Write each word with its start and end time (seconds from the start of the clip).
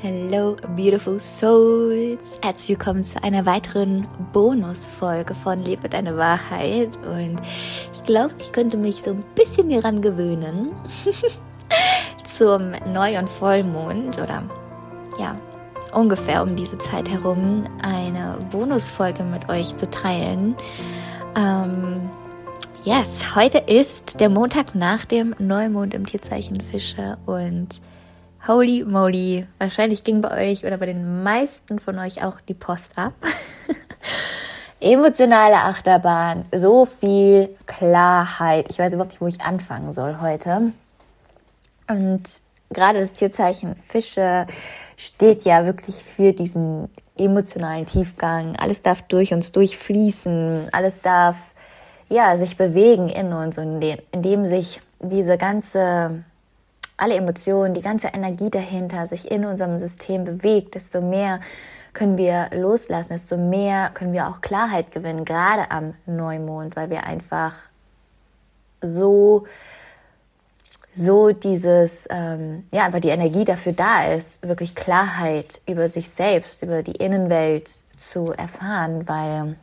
Hello, 0.00 0.54
beautiful 0.76 1.18
souls. 1.18 2.38
Herzlich 2.40 2.68
willkommen 2.68 3.02
zu 3.02 3.20
einer 3.24 3.44
weiteren 3.46 4.06
Bonusfolge 4.32 5.34
von 5.34 5.58
Lebe 5.58 5.88
deine 5.88 6.16
Wahrheit. 6.16 6.96
Und 6.98 7.40
ich 7.92 8.04
glaube, 8.04 8.32
ich 8.38 8.52
könnte 8.52 8.76
mich 8.76 9.02
so 9.02 9.10
ein 9.10 9.24
bisschen 9.34 9.70
daran 9.70 10.00
gewöhnen, 10.00 10.70
zum 12.24 12.74
Neu- 12.92 13.18
und 13.18 13.28
Vollmond 13.28 14.18
oder 14.18 14.44
ja, 15.18 15.36
ungefähr 15.92 16.44
um 16.44 16.54
diese 16.54 16.78
Zeit 16.78 17.10
herum 17.10 17.64
eine 17.82 18.38
Bonusfolge 18.52 19.24
mit 19.24 19.48
euch 19.48 19.76
zu 19.78 19.90
teilen. 19.90 20.54
Ähm, 21.34 22.08
yes, 22.84 23.34
heute 23.34 23.58
ist 23.58 24.20
der 24.20 24.28
Montag 24.28 24.76
nach 24.76 25.04
dem 25.04 25.34
Neumond 25.40 25.92
im 25.92 26.06
Tierzeichen 26.06 26.60
Fische 26.60 27.18
und 27.26 27.80
Holy 28.46 28.84
moly, 28.84 29.46
wahrscheinlich 29.58 30.04
ging 30.04 30.20
bei 30.20 30.50
euch 30.50 30.64
oder 30.64 30.78
bei 30.78 30.86
den 30.86 31.22
meisten 31.22 31.80
von 31.80 31.98
euch 31.98 32.22
auch 32.22 32.40
die 32.40 32.54
Post 32.54 32.96
ab. 32.96 33.12
Emotionale 34.80 35.56
Achterbahn, 35.56 36.44
so 36.54 36.86
viel 36.86 37.56
Klarheit. 37.66 38.68
Ich 38.70 38.78
weiß 38.78 38.94
überhaupt 38.94 39.10
nicht, 39.10 39.20
wo 39.20 39.26
ich 39.26 39.40
anfangen 39.40 39.92
soll 39.92 40.20
heute. 40.20 40.72
Und 41.88 42.22
gerade 42.70 43.00
das 43.00 43.12
Tierzeichen 43.12 43.74
Fische 43.76 44.46
steht 44.96 45.44
ja 45.44 45.66
wirklich 45.66 45.96
für 45.96 46.32
diesen 46.32 46.88
emotionalen 47.16 47.86
Tiefgang. 47.86 48.54
Alles 48.56 48.82
darf 48.82 49.02
durch 49.02 49.34
uns 49.34 49.50
durchfließen, 49.50 50.68
alles 50.70 51.00
darf 51.00 51.36
ja 52.08 52.36
sich 52.36 52.56
bewegen 52.56 53.08
in 53.08 53.32
uns 53.32 53.58
und 53.58 53.82
indem 54.12 54.46
sich 54.46 54.80
diese 55.00 55.36
ganze 55.36 56.24
alle 56.98 57.14
Emotionen, 57.14 57.74
die 57.74 57.80
ganze 57.80 58.08
Energie 58.08 58.50
dahinter 58.50 59.06
sich 59.06 59.30
in 59.30 59.44
unserem 59.44 59.78
System 59.78 60.24
bewegt, 60.24 60.74
desto 60.74 61.00
mehr 61.00 61.40
können 61.94 62.18
wir 62.18 62.50
loslassen, 62.52 63.14
desto 63.14 63.38
mehr 63.38 63.90
können 63.94 64.12
wir 64.12 64.28
auch 64.28 64.40
Klarheit 64.40 64.92
gewinnen, 64.92 65.24
gerade 65.24 65.70
am 65.70 65.94
Neumond, 66.06 66.76
weil 66.76 66.90
wir 66.90 67.04
einfach 67.04 67.54
so 68.82 69.46
so 70.92 71.30
dieses, 71.30 72.08
ähm, 72.10 72.64
ja, 72.72 72.84
einfach 72.84 72.98
die 72.98 73.10
Energie 73.10 73.44
dafür 73.44 73.72
da 73.72 74.12
ist, 74.12 74.42
wirklich 74.42 74.74
Klarheit 74.74 75.60
über 75.66 75.88
sich 75.88 76.10
selbst, 76.10 76.62
über 76.62 76.82
die 76.82 76.96
Innenwelt 76.96 77.68
zu 77.96 78.32
erfahren, 78.32 79.06
weil 79.06 79.56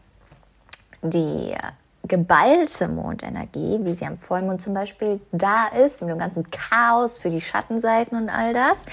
die 1.02 1.54
geballte 2.08 2.88
Mondenergie, 2.88 3.80
wie 3.82 3.94
sie 3.94 4.06
am 4.06 4.18
Vollmond 4.18 4.62
zum 4.62 4.74
Beispiel 4.74 5.20
da 5.32 5.68
ist, 5.68 6.02
mit 6.02 6.12
dem 6.12 6.20
ganzen 6.20 6.50
Chaos 6.50 7.18
für 7.18 7.30
die 7.30 7.42
Schattenseiten 7.42 8.18
und 8.18 8.30
all 8.30 8.54
das, 8.54 8.86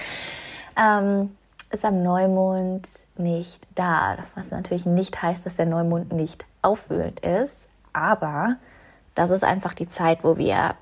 ähm, 0.76 1.36
ist 1.70 1.84
am 1.84 2.02
Neumond 2.02 2.88
nicht 3.16 3.66
da. 3.74 4.18
Was 4.34 4.50
natürlich 4.50 4.86
nicht 4.86 5.22
heißt, 5.22 5.46
dass 5.46 5.56
der 5.56 5.66
Neumond 5.66 6.12
nicht 6.12 6.44
aufwühlend 6.60 7.20
ist, 7.20 7.68
aber 7.92 8.56
das 9.14 9.30
ist 9.30 9.44
einfach 9.44 9.74
die 9.74 9.88
Zeit, 9.88 10.22
wo 10.22 10.36
wir 10.36 10.74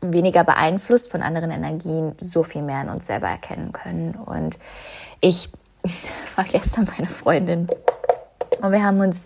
weniger 0.00 0.44
beeinflusst 0.44 1.10
von 1.10 1.22
anderen 1.22 1.50
Energien 1.50 2.12
so 2.20 2.42
viel 2.42 2.62
mehr 2.62 2.82
in 2.82 2.88
uns 2.88 3.06
selber 3.06 3.28
erkennen 3.28 3.72
können. 3.72 4.14
Und 4.14 4.58
ich 5.20 5.50
war 6.36 6.44
gestern 6.44 6.88
meine 6.96 7.08
Freundin 7.08 7.68
und 8.60 8.72
wir 8.72 8.82
haben 8.82 9.00
uns 9.00 9.24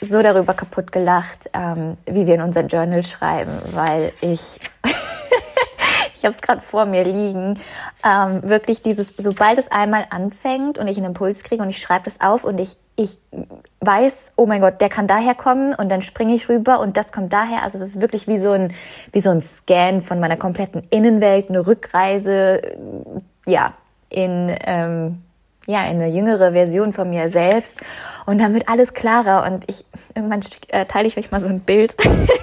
so 0.00 0.22
darüber 0.22 0.54
kaputt 0.54 0.92
gelacht, 0.92 1.50
ähm, 1.52 1.96
wie 2.06 2.26
wir 2.26 2.34
in 2.34 2.42
unser 2.42 2.62
Journal 2.62 3.02
schreiben, 3.02 3.52
weil 3.72 4.12
ich, 4.20 4.60
ich 6.14 6.24
habe 6.24 6.34
es 6.34 6.40
gerade 6.40 6.60
vor 6.60 6.86
mir 6.86 7.04
liegen, 7.04 7.58
ähm, 8.04 8.48
wirklich 8.48 8.82
dieses, 8.82 9.12
sobald 9.18 9.58
es 9.58 9.70
einmal 9.70 10.06
anfängt 10.10 10.78
und 10.78 10.88
ich 10.88 10.96
einen 10.96 11.06
Impuls 11.06 11.42
kriege 11.42 11.62
und 11.62 11.68
ich 11.68 11.78
schreibe 11.78 12.04
das 12.04 12.20
auf 12.20 12.44
und 12.44 12.58
ich, 12.58 12.76
ich 12.96 13.18
weiß, 13.80 14.32
oh 14.36 14.46
mein 14.46 14.60
Gott, 14.60 14.80
der 14.80 14.88
kann 14.88 15.06
daher 15.06 15.34
kommen 15.34 15.74
und 15.74 15.90
dann 15.90 16.02
springe 16.02 16.34
ich 16.34 16.48
rüber 16.48 16.80
und 16.80 16.96
das 16.96 17.12
kommt 17.12 17.32
daher. 17.32 17.62
Also 17.62 17.78
es 17.78 17.84
ist 17.84 18.00
wirklich 18.00 18.26
wie 18.26 18.38
so 18.38 18.52
ein, 18.52 18.72
wie 19.12 19.20
so 19.20 19.30
ein 19.30 19.42
Scan 19.42 20.00
von 20.00 20.20
meiner 20.20 20.36
kompletten 20.36 20.82
Innenwelt, 20.90 21.50
eine 21.50 21.66
Rückreise, 21.66 22.60
ja, 23.46 23.74
in, 24.08 24.54
ähm, 24.64 25.22
ja, 25.70 25.84
in 25.84 26.00
eine 26.02 26.08
jüngere 26.08 26.52
Version 26.52 26.92
von 26.92 27.08
mir 27.08 27.30
selbst 27.30 27.78
und 28.26 28.38
dann 28.40 28.54
wird 28.54 28.68
alles 28.68 28.92
klarer 28.92 29.50
und 29.50 29.64
ich, 29.68 29.84
irgendwann 30.14 30.42
äh, 30.68 30.84
teile 30.86 31.06
ich 31.06 31.16
euch 31.16 31.30
mal 31.30 31.40
so 31.40 31.48
ein 31.48 31.60
Bild 31.60 31.94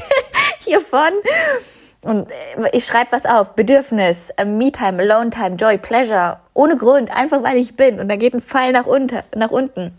hiervon 0.59 1.11
und 2.01 2.29
äh, 2.31 2.69
ich 2.71 2.85
schreibe 2.85 3.11
was 3.11 3.25
auf, 3.25 3.53
Bedürfnis, 3.53 4.29
äh, 4.37 4.45
Me-Time, 4.45 5.01
Alone-Time, 5.01 5.55
Joy, 5.55 5.77
Pleasure, 5.77 6.39
ohne 6.53 6.77
Grund, 6.77 7.15
einfach 7.15 7.43
weil 7.43 7.57
ich 7.57 7.75
bin 7.75 7.99
und 7.99 8.07
da 8.07 8.15
geht 8.15 8.33
ein 8.33 8.41
Pfeil 8.41 8.71
nach, 8.71 8.85
unter, 8.85 9.23
nach 9.35 9.51
unten. 9.51 9.97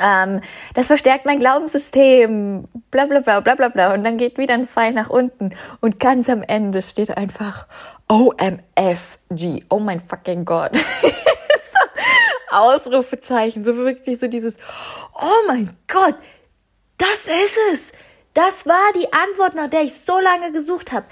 Ähm, 0.00 0.40
das 0.74 0.88
verstärkt 0.88 1.24
mein 1.24 1.38
Glaubenssystem, 1.38 2.66
bla 2.90 3.06
bla 3.06 3.20
bla 3.20 3.40
bla 3.40 3.54
bla 3.54 3.68
bla. 3.68 3.94
Und 3.94 4.04
dann 4.04 4.16
geht 4.16 4.38
wieder 4.38 4.54
ein 4.54 4.66
Pfeil 4.66 4.92
nach 4.92 5.08
unten. 5.08 5.54
Und 5.80 6.00
ganz 6.00 6.28
am 6.28 6.42
Ende 6.42 6.82
steht 6.82 7.16
einfach 7.16 7.68
OMFG. 8.08 9.64
Oh 9.70 9.78
mein 9.78 10.00
fucking 10.00 10.44
Gott. 10.44 10.72
Ausrufezeichen, 12.54 13.64
so 13.64 13.76
wirklich 13.76 14.18
so 14.18 14.28
dieses, 14.28 14.56
oh 15.14 15.46
mein 15.48 15.70
Gott, 15.86 16.14
das 16.98 17.26
ist 17.26 17.58
es. 17.72 17.92
Das 18.34 18.66
war 18.66 18.92
die 18.96 19.12
Antwort, 19.12 19.54
nach 19.54 19.70
der 19.70 19.82
ich 19.82 19.94
so 19.94 20.18
lange 20.18 20.52
gesucht 20.52 20.92
habe. 20.92 21.06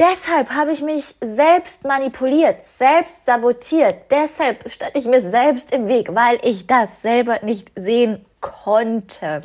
Deshalb 0.00 0.50
habe 0.50 0.72
ich 0.72 0.82
mich 0.82 1.14
selbst 1.20 1.84
manipuliert, 1.84 2.66
selbst 2.66 3.24
sabotiert. 3.26 4.10
Deshalb 4.10 4.68
stand 4.68 4.96
ich 4.96 5.04
mir 5.04 5.20
selbst 5.20 5.72
im 5.72 5.86
Weg, 5.86 6.12
weil 6.12 6.40
ich 6.42 6.66
das 6.66 7.00
selber 7.00 7.38
nicht 7.42 7.70
sehen 7.76 8.24
konnte. 8.40 9.40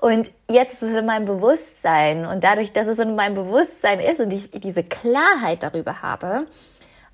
Und 0.00 0.30
jetzt 0.50 0.74
ist 0.74 0.82
es 0.82 0.96
in 0.96 1.06
meinem 1.06 1.24
Bewusstsein. 1.24 2.26
Und 2.26 2.44
dadurch, 2.44 2.72
dass 2.72 2.88
es 2.88 2.98
in 2.98 3.16
meinem 3.16 3.36
Bewusstsein 3.36 4.00
ist 4.00 4.20
und 4.20 4.30
ich 4.32 4.50
diese 4.50 4.84
Klarheit 4.84 5.62
darüber 5.62 6.02
habe, 6.02 6.46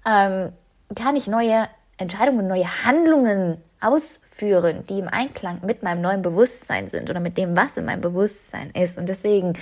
ähm, 0.04 0.52
kann 0.96 1.14
ich 1.14 1.28
neue 1.28 1.68
Entscheidungen, 1.98 2.48
neue 2.48 2.84
Handlungen 2.84 3.62
ausführen, 3.82 4.84
die 4.88 4.98
im 4.98 5.08
Einklang 5.08 5.60
mit 5.64 5.82
meinem 5.82 6.00
neuen 6.00 6.22
Bewusstsein 6.22 6.88
sind 6.88 7.10
oder 7.10 7.20
mit 7.20 7.36
dem, 7.36 7.56
was 7.56 7.76
in 7.76 7.84
meinem 7.84 8.00
Bewusstsein 8.00 8.70
ist. 8.70 8.98
Und 8.98 9.08
deswegen, 9.08 9.54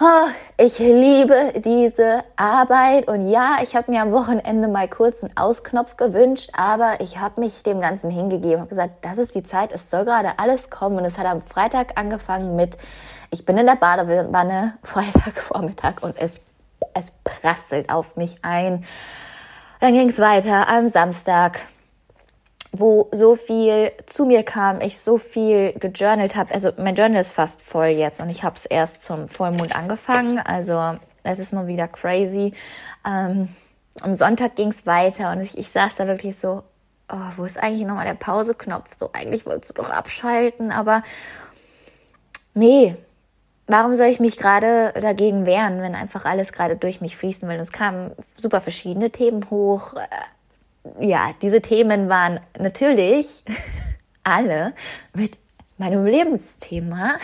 oh, 0.00 0.28
ich 0.56 0.78
liebe 0.78 1.52
diese 1.56 2.24
Arbeit. 2.36 3.08
Und 3.08 3.30
ja, 3.30 3.58
ich 3.62 3.76
habe 3.76 3.90
mir 3.90 4.02
am 4.02 4.12
Wochenende 4.12 4.68
mal 4.68 4.88
kurz 4.88 5.22
einen 5.22 5.36
Ausknopf 5.36 5.96
gewünscht, 5.96 6.50
aber 6.54 7.00
ich 7.00 7.18
habe 7.18 7.40
mich 7.40 7.62
dem 7.62 7.80
Ganzen 7.80 8.10
hingegeben, 8.10 8.60
habe 8.60 8.70
gesagt, 8.70 9.04
das 9.04 9.18
ist 9.18 9.34
die 9.34 9.42
Zeit, 9.42 9.72
es 9.72 9.90
soll 9.90 10.04
gerade 10.04 10.38
alles 10.38 10.70
kommen. 10.70 10.98
Und 10.98 11.04
es 11.04 11.18
hat 11.18 11.26
am 11.26 11.42
Freitag 11.42 11.98
angefangen 11.98 12.56
mit, 12.56 12.76
ich 13.30 13.44
bin 13.44 13.56
in 13.56 13.66
der 13.66 13.76
Badewanne, 13.76 14.78
Freitagvormittag 14.82 16.02
und 16.02 16.18
es, 16.18 16.40
es 16.94 17.12
prasselt 17.24 17.90
auf 17.90 18.16
mich 18.16 18.36
ein. 18.42 18.84
Dann 19.80 19.94
ging 19.94 20.08
es 20.08 20.20
weiter 20.20 20.68
am 20.68 20.88
Samstag 20.88 21.60
wo 22.72 23.10
so 23.12 23.36
viel 23.36 23.92
zu 24.06 24.24
mir 24.24 24.42
kam, 24.42 24.80
ich 24.80 24.98
so 24.98 25.18
viel 25.18 25.72
gejournalt 25.74 26.36
habe. 26.36 26.54
Also 26.54 26.72
mein 26.78 26.94
Journal 26.94 27.20
ist 27.20 27.30
fast 27.30 27.60
voll 27.60 27.88
jetzt 27.88 28.20
und 28.20 28.30
ich 28.30 28.42
habe 28.44 28.56
es 28.56 28.64
erst 28.64 29.04
zum 29.04 29.28
Vollmond 29.28 29.76
angefangen. 29.76 30.38
Also 30.38 30.96
es 31.22 31.38
ist 31.38 31.52
mal 31.52 31.66
wieder 31.66 31.86
crazy. 31.86 32.54
Ähm, 33.06 33.48
am 34.00 34.14
Sonntag 34.14 34.56
ging 34.56 34.68
es 34.68 34.86
weiter 34.86 35.32
und 35.32 35.42
ich, 35.42 35.58
ich 35.58 35.68
saß 35.68 35.96
da 35.96 36.06
wirklich 36.06 36.38
so, 36.38 36.62
oh, 37.10 37.16
wo 37.36 37.44
ist 37.44 37.62
eigentlich 37.62 37.86
nochmal 37.86 38.06
der 38.06 38.14
Pauseknopf? 38.14 38.96
So, 38.98 39.10
eigentlich 39.12 39.44
wolltest 39.44 39.76
du 39.76 39.82
doch 39.82 39.90
abschalten, 39.90 40.72
aber 40.72 41.02
nee, 42.54 42.96
warum 43.66 43.94
soll 43.96 44.06
ich 44.06 44.18
mich 44.18 44.38
gerade 44.38 44.94
dagegen 44.98 45.44
wehren, 45.44 45.82
wenn 45.82 45.94
einfach 45.94 46.24
alles 46.24 46.52
gerade 46.52 46.76
durch 46.76 47.02
mich 47.02 47.18
fließen 47.18 47.46
will? 47.46 47.56
Und 47.56 47.62
es 47.62 47.72
kamen 47.72 48.12
super 48.36 48.62
verschiedene 48.62 49.10
Themen 49.10 49.50
hoch 49.50 49.94
ja, 51.00 51.34
diese 51.40 51.60
Themen 51.60 52.08
waren 52.08 52.40
natürlich 52.58 53.44
alle 54.24 54.74
mit 55.14 55.36
meinem 55.78 56.04
Lebensthema 56.04 57.16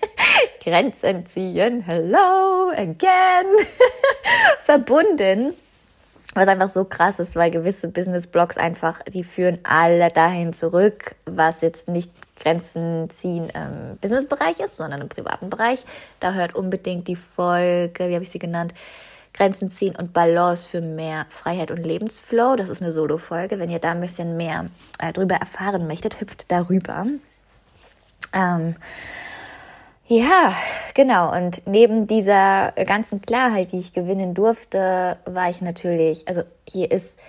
Grenzen 0.64 1.26
ziehen, 1.26 1.82
hello 1.82 2.70
again, 2.70 3.46
verbunden. 4.60 5.54
Was 6.34 6.46
einfach 6.46 6.68
so 6.68 6.84
krass 6.84 7.18
ist, 7.18 7.36
weil 7.36 7.50
gewisse 7.50 7.88
Business-Blogs 7.88 8.58
einfach, 8.58 9.02
die 9.04 9.24
führen 9.24 9.58
alle 9.64 10.08
dahin 10.08 10.52
zurück, 10.52 11.16
was 11.24 11.62
jetzt 11.62 11.88
nicht 11.88 12.12
Grenzen 12.38 13.08
ziehen 13.10 13.50
im 13.50 13.96
Business-Bereich 13.98 14.60
ist, 14.60 14.76
sondern 14.76 15.00
im 15.00 15.08
privaten 15.08 15.50
Bereich. 15.50 15.84
Da 16.20 16.34
hört 16.34 16.54
unbedingt 16.54 17.08
die 17.08 17.16
Folge, 17.16 18.08
wie 18.08 18.14
habe 18.14 18.24
ich 18.24 18.30
sie 18.30 18.38
genannt? 18.38 18.72
Grenzen 19.38 19.70
ziehen 19.70 19.94
und 19.94 20.12
Balance 20.12 20.68
für 20.68 20.80
mehr 20.80 21.26
Freiheit 21.28 21.70
und 21.70 21.84
Lebensflow. 21.84 22.56
Das 22.56 22.68
ist 22.68 22.82
eine 22.82 22.90
Solo-Folge. 22.90 23.60
Wenn 23.60 23.70
ihr 23.70 23.78
da 23.78 23.92
ein 23.92 24.00
bisschen 24.00 24.36
mehr 24.36 24.66
äh, 24.98 25.12
drüber 25.12 25.36
erfahren 25.36 25.86
möchtet, 25.86 26.20
hüpft 26.20 26.50
darüber. 26.50 27.06
Ähm, 28.32 28.74
ja, 30.08 30.52
genau. 30.94 31.32
Und 31.32 31.62
neben 31.66 32.08
dieser 32.08 32.72
ganzen 32.72 33.22
Klarheit, 33.22 33.70
die 33.70 33.78
ich 33.78 33.92
gewinnen 33.92 34.34
durfte, 34.34 35.18
war 35.24 35.48
ich 35.48 35.60
natürlich, 35.60 36.26
also 36.26 36.42
hier 36.68 36.90
ist 36.90 37.20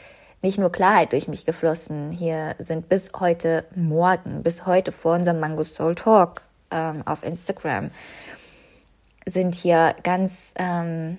nicht 0.41 0.57
nur 0.57 0.71
Klarheit 0.71 1.13
durch 1.13 1.27
mich 1.27 1.45
geflossen. 1.45 2.09
Hier 2.11 2.55
sind 2.57 2.89
bis 2.89 3.11
heute 3.19 3.65
Morgen, 3.75 4.41
bis 4.41 4.65
heute 4.65 4.91
vor 4.91 5.13
unserem 5.13 5.39
Mango 5.39 5.63
Soul 5.63 5.93
Talk 5.93 6.41
ähm, 6.71 7.03
auf 7.05 7.23
Instagram, 7.23 7.91
sind 9.27 9.53
hier 9.53 9.95
ganz 10.01 10.53
ähm, 10.55 11.17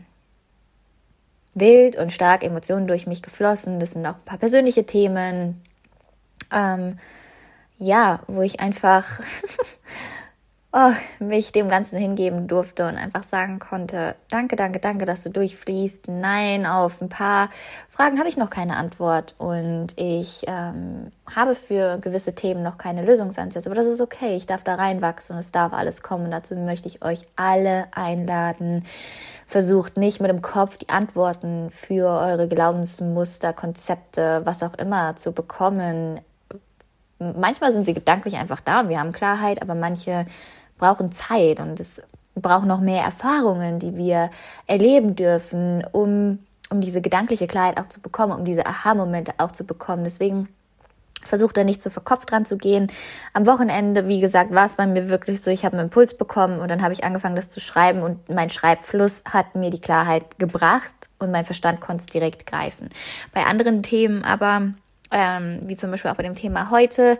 wild 1.55 1.97
und 1.97 2.13
stark 2.13 2.45
Emotionen 2.45 2.87
durch 2.87 3.07
mich 3.07 3.23
geflossen. 3.23 3.81
Das 3.81 3.93
sind 3.93 4.07
auch 4.07 4.17
ein 4.17 4.25
paar 4.25 4.39
persönliche 4.39 4.87
Themen. 4.87 5.63
Ähm, 6.53 6.99
ja, 7.79 8.21
wo 8.27 8.43
ich 8.43 8.61
einfach 8.61 9.07
oh, 10.73 10.93
mich 11.19 11.53
dem 11.53 11.69
Ganzen 11.69 11.99
hingeben 11.99 12.47
durfte 12.47 12.87
und 12.87 12.97
einfach 12.97 13.25
sagen 13.25 13.59
konnte, 13.59 14.15
danke, 14.31 14.55
danke, 14.55 14.79
danke, 14.79 15.05
dass 15.05 15.23
du 15.23 15.31
durchfließt. 15.31 16.09
Nein, 16.09 16.65
auf 16.65 17.01
ein 17.01 17.09
paar 17.09 17.51
Fragen 17.89 18.19
habe 18.19 18.29
ich 18.29 18.37
noch 18.37 18.51
keine 18.51 18.77
Antwort 18.77 19.35
und 19.39 19.89
ich 19.97 20.45
ähm, 20.47 21.11
habe 21.35 21.55
für 21.55 21.99
gewisse 21.99 22.35
Themen 22.35 22.63
noch 22.63 22.79
keine 22.79 23.05
Lösungsansätze, 23.05 23.69
aber 23.69 23.75
das 23.75 23.89
ist 23.89 24.01
okay. 24.01 24.37
Ich 24.37 24.47
darf 24.47 24.63
da 24.63 24.77
reinwachsen 24.77 25.35
und 25.35 25.41
es 25.41 25.51
darf 25.51 25.73
alles 25.73 26.03
kommen. 26.03 26.31
Dazu 26.31 26.55
möchte 26.55 26.87
ich 26.87 27.05
euch 27.05 27.23
alle 27.35 27.89
einladen. 27.93 28.85
Versucht 29.49 29.97
nicht 29.97 30.21
mit 30.21 30.31
dem 30.31 30.43
Kopf 30.43 30.77
die 30.77 30.89
Antworten 30.89 31.71
für 31.73 32.07
eure 32.07 32.47
Glaubensmuster, 32.47 33.53
Konzepte, 33.53 34.43
was 34.45 34.63
auch 34.63 34.75
immer 34.75 35.17
zu 35.17 35.33
bekommen. 35.33 36.21
Manchmal 37.19 37.73
sind 37.73 37.85
sie 37.85 37.93
gedanklich 37.93 38.37
einfach 38.37 38.61
da 38.61 38.81
und 38.81 38.89
wir 38.89 39.01
haben 39.01 39.13
Klarheit, 39.13 39.61
aber 39.61 39.75
manche 39.75 40.25
brauchen 40.81 41.13
Zeit 41.13 41.61
und 41.61 41.79
es 41.79 42.03
braucht 42.35 42.67
noch 42.67 42.81
mehr 42.81 43.05
Erfahrungen, 43.05 43.79
die 43.79 43.97
wir 43.97 44.31
erleben 44.67 45.15
dürfen, 45.15 45.85
um, 45.93 46.39
um 46.71 46.81
diese 46.81 47.01
gedankliche 47.01 47.47
Klarheit 47.47 47.79
auch 47.79 47.87
zu 47.87 48.01
bekommen, 48.01 48.33
um 48.33 48.45
diese 48.45 48.67
Aha-Momente 48.67 49.35
auch 49.39 49.53
zu 49.53 49.65
bekommen. 49.65 50.05
Deswegen 50.05 50.49
versucht 51.23 51.57
da 51.57 51.65
nicht 51.65 51.83
zu 51.83 51.91
verkopft 51.91 52.31
dran 52.31 52.45
zu 52.45 52.57
gehen. 52.57 52.91
Am 53.35 53.47
Wochenende, 53.47 54.09
wie 54.09 54.21
gesagt, 54.21 54.53
war 54.53 54.67
es 54.67 54.77
bei 54.77 54.87
mir 54.87 55.09
wirklich 55.09 55.43
so, 55.43 55.51
ich 55.51 55.65
habe 55.65 55.77
einen 55.77 55.89
Impuls 55.89 56.17
bekommen 56.17 56.61
und 56.61 56.69
dann 56.69 56.83
habe 56.83 56.95
ich 56.95 57.05
angefangen, 57.05 57.37
das 57.37 57.51
zu 57.51 57.61
schreiben 57.61 58.03
und 58.03 58.29
mein 58.29 58.51
Schreibfluss 58.51 59.23
hat 59.31 59.55
mir 59.55 59.71
die 59.71 59.81
Klarheit 59.81 60.39
gebracht 60.39 61.11
und 61.19 61.31
mein 61.31 61.45
Verstand 61.45 61.81
konnte 61.81 62.03
es 62.03 62.07
direkt 62.07 62.47
greifen. 62.47 62.89
Bei 63.33 63.45
anderen 63.45 63.83
Themen 63.83 64.25
aber, 64.25 64.73
ähm, 65.11 65.61
wie 65.65 65.77
zum 65.77 65.91
Beispiel 65.91 66.11
auch 66.11 66.17
bei 66.17 66.23
dem 66.23 66.35
Thema 66.35 66.71
heute, 66.71 67.19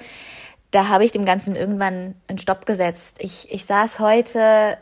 da 0.71 0.89
habe 0.89 1.05
ich 1.05 1.13
dem 1.13 1.25
Ganzen 1.25 1.57
irgendwann 1.57 2.15
einen 2.29 2.39
Stopp 2.39 2.67
gesetzt. 2.67 3.19
Ich, 3.21 3.53
ich 3.53 3.65
saß 3.65 3.99
heute, 3.99 4.79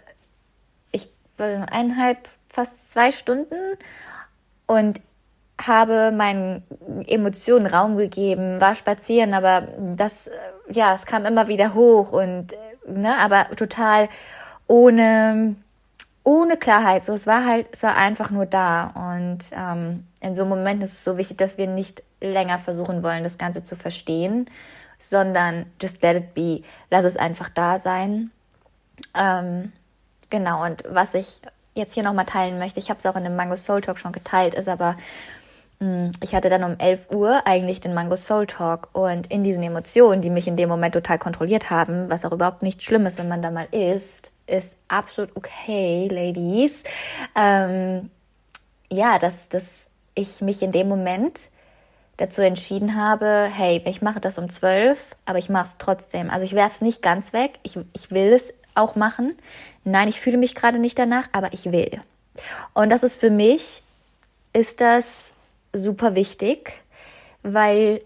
ich 0.93 1.11
eineinhalb, 1.38 2.29
fast 2.49 2.90
zwei 2.90 3.12
Stunden 3.12 3.56
und 4.67 5.00
habe 5.61 6.12
meinen 6.12 6.62
Emotionen 7.06 7.67
Raum 7.67 7.96
gegeben, 7.96 8.61
war 8.61 8.75
spazieren, 8.75 9.35
aber 9.35 9.67
das, 9.96 10.31
ja, 10.70 10.94
es 10.94 11.05
kam 11.05 11.26
immer 11.26 11.49
wieder 11.49 11.75
hoch 11.75 12.12
und, 12.12 12.52
ne, 12.87 13.17
aber 13.19 13.49
total 13.56 14.08
ohne, 14.67 15.56
ohne 16.23 16.56
Klarheit. 16.58 17.02
So, 17.02 17.14
es 17.14 17.26
war 17.26 17.44
halt, 17.44 17.69
es 17.73 17.82
war 17.82 17.96
einfach 17.96 18.31
nur 18.31 18.46
da. 18.46 18.93
Und 18.94 19.38
ähm, 19.52 20.06
in 20.20 20.34
so 20.34 20.43
einem 20.43 20.50
Moment 20.50 20.82
ist 20.82 20.93
es 20.93 21.05
so 21.05 21.17
wichtig, 21.17 21.38
dass 21.38 21.58
wir 21.58 21.67
nicht 21.67 22.02
länger 22.20 22.58
versuchen 22.58 23.02
wollen, 23.02 23.25
das 23.25 23.38
Ganze 23.38 23.62
zu 23.62 23.75
verstehen, 23.75 24.49
sondern 24.99 25.67
just 25.81 26.03
let 26.03 26.17
it 26.17 26.35
be. 26.35 26.62
Lass 26.91 27.05
es 27.05 27.17
einfach 27.17 27.49
da 27.49 27.79
sein. 27.79 28.31
Ähm, 29.17 29.73
genau, 30.31 30.65
und 30.65 30.83
was 30.89 31.15
ich 31.15 31.41
jetzt 31.75 31.95
hier 31.95 32.03
nochmal 32.03 32.27
teilen 32.27 32.59
möchte, 32.59 32.81
ich 32.81 32.91
habe 32.91 32.99
es 32.99 33.06
auch 33.06 33.17
in 33.17 33.25
dem 33.25 33.37
Mango 33.37 33.56
Soul 33.56 33.81
Talk 33.81 33.99
schon 33.99 34.12
geteilt, 34.12 34.55
ist 34.55 34.69
aber, 34.69 34.97
mh, 35.79 35.87
hm, 36.06 36.12
ich 36.23 36.35
hatte 36.35 36.49
dann 36.49 36.65
um 36.65 36.79
11 36.79 37.11
Uhr 37.12 37.47
eigentlich 37.47 37.81
den 37.81 37.95
Mango 37.95 38.17
Soul 38.17 38.47
Talk 38.47 38.89
und 38.93 39.29
in 39.29 39.45
diesen 39.45 39.62
Emotionen, 39.62 40.21
die 40.21 40.31
mich 40.31 40.49
in 40.49 40.56
dem 40.56 40.69
Moment 40.69 40.95
total 40.95 41.19
kontrolliert 41.19 41.71
haben, 41.71 42.11
was 42.11 42.25
auch 42.25 42.33
überhaupt 42.33 42.62
nicht 42.62 42.83
schlimm 42.83 43.06
ist, 43.06 43.19
wenn 43.19 43.29
man 43.29 43.43
da 43.43 43.51
mal 43.51 43.69
ist, 43.71 44.31
ist 44.47 44.77
absolut 44.89 45.37
okay, 45.37 46.09
Ladies. 46.11 46.83
Ähm, 47.37 48.11
ja, 48.91 49.19
dass, 49.19 49.49
dass 49.49 49.87
ich 50.15 50.41
mich 50.41 50.62
in 50.62 50.73
dem 50.73 50.89
Moment 50.89 51.51
dazu 52.19 52.43
entschieden 52.43 52.97
habe, 52.97 53.49
hey, 53.50 53.81
ich 53.87 54.03
mache 54.03 54.20
das 54.20 54.38
um 54.38 54.49
zwölf, 54.50 55.17
aber 55.25 55.38
ich 55.38 55.49
mache 55.49 55.69
es 55.69 55.76
trotzdem. 55.79 56.31
Also 56.31 56.44
ich 56.44 56.53
werfe 56.53 56.73
es 56.73 56.81
nicht 56.81 57.00
ganz 57.00 57.32
weg. 57.32 57.59
Ich, 57.62 57.79
ich 57.94 58.11
will 58.11 58.32
es 58.32 58.53
auch 58.75 58.97
machen. 58.97 59.37
Nein, 59.85 60.09
ich 60.09 60.20
fühle 60.20 60.37
mich 60.37 60.55
gerade 60.55 60.79
nicht 60.79 60.99
danach, 60.99 61.29
aber 61.32 61.53
ich 61.53 61.73
will. 61.73 62.00
Und 62.75 62.91
das 62.91 63.03
ist 63.03 63.19
für 63.19 63.31
mich, 63.31 63.82
ist 64.53 64.81
das 64.81 65.35
super 65.73 66.15
wichtig, 66.15 66.73
weil 67.43 68.03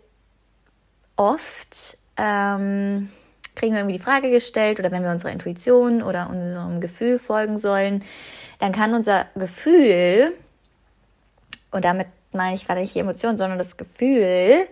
oft 1.16 1.96
ähm, 2.18 3.10
kriegen 3.54 3.72
wir 3.72 3.80
irgendwie 3.80 3.96
die 3.96 4.02
Frage 4.02 4.30
gestellt 4.30 4.78
oder 4.78 4.90
wenn 4.90 5.02
wir 5.02 5.10
unserer 5.10 5.32
Intuition 5.32 6.02
oder 6.02 6.28
unserem 6.28 6.80
Gefühl 6.80 7.18
folgen 7.18 7.56
sollen, 7.56 8.04
dann 8.58 8.72
kann 8.72 8.94
unser 8.94 9.26
Gefühl 9.34 10.34
und 11.70 11.84
damit 11.84 12.08
meine 12.34 12.54
ich 12.54 12.66
gerade 12.66 12.80
nicht 12.80 12.94
die 12.94 13.00
Emotion, 13.00 13.36
sondern 13.36 13.58
das 13.58 13.76
Gefühl 13.76 14.66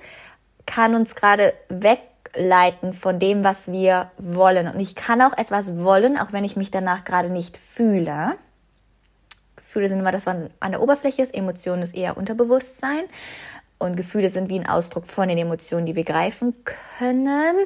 kann 0.66 0.94
uns 0.94 1.14
gerade 1.14 1.52
wegleiten 1.68 2.92
von 2.92 3.18
dem, 3.18 3.44
was 3.44 3.72
wir 3.72 4.10
wollen. 4.18 4.68
Und 4.68 4.80
ich 4.80 4.94
kann 4.94 5.20
auch 5.22 5.36
etwas 5.36 5.78
wollen, 5.78 6.16
auch 6.16 6.32
wenn 6.32 6.44
ich 6.44 6.56
mich 6.56 6.70
danach 6.70 7.04
gerade 7.04 7.30
nicht 7.30 7.56
fühle. 7.56 8.36
Gefühle 9.56 9.88
sind 9.88 10.00
immer 10.00 10.12
das, 10.12 10.26
was 10.26 10.36
an 10.60 10.70
der 10.72 10.82
Oberfläche 10.82 11.22
ist. 11.22 11.34
Emotionen 11.34 11.82
ist 11.82 11.94
eher 11.94 12.16
Unterbewusstsein. 12.16 13.04
Und 13.78 13.96
Gefühle 13.96 14.28
sind 14.28 14.50
wie 14.50 14.58
ein 14.58 14.68
Ausdruck 14.68 15.06
von 15.06 15.28
den 15.28 15.38
Emotionen, 15.38 15.86
die 15.86 15.96
wir 15.96 16.04
greifen 16.04 16.54
können. 16.98 17.56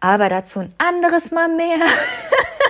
Aber 0.00 0.28
dazu 0.28 0.58
ein 0.58 0.74
anderes 0.78 1.30
Mal 1.30 1.48
mehr. 1.48 1.76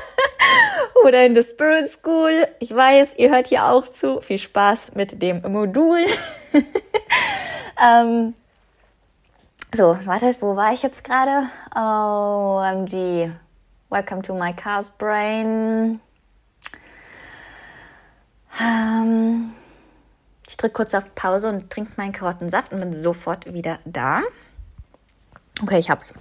Oder 1.05 1.27
in 1.27 1.35
der 1.35 1.43
Spirit 1.43 1.89
School. 1.91 2.47
Ich 2.61 2.75
weiß, 2.75 3.15
ihr 3.17 3.31
hört 3.31 3.49
hier 3.49 3.65
auch 3.65 3.89
zu. 3.89 4.21
Viel 4.21 4.39
Spaß 4.39 4.95
mit 4.95 5.21
dem 5.21 5.43
Modul. 5.43 6.07
ähm, 7.83 8.35
so, 9.75 9.99
wartet, 10.05 10.41
wo 10.41 10.55
war 10.55 10.73
ich 10.73 10.83
jetzt 10.83 11.03
gerade? 11.03 11.49
OMG. 11.75 13.33
Welcome 13.91 14.23
to 14.23 14.35
my 14.35 14.53
Chaos 14.55 14.93
Brain. 14.97 16.01
Ähm, 18.61 19.51
ich 20.47 20.57
drücke 20.57 20.75
kurz 20.75 20.95
auf 20.95 21.15
Pause 21.17 21.49
und 21.49 21.69
trinke 21.69 21.93
meinen 21.97 22.13
Karottensaft 22.13 22.73
und 22.73 22.81
bin 22.81 23.03
sofort 23.03 23.53
wieder 23.53 23.81
da. 23.85 24.21
Okay, 25.61 25.79
ich 25.79 25.91
hab's. 25.91 26.15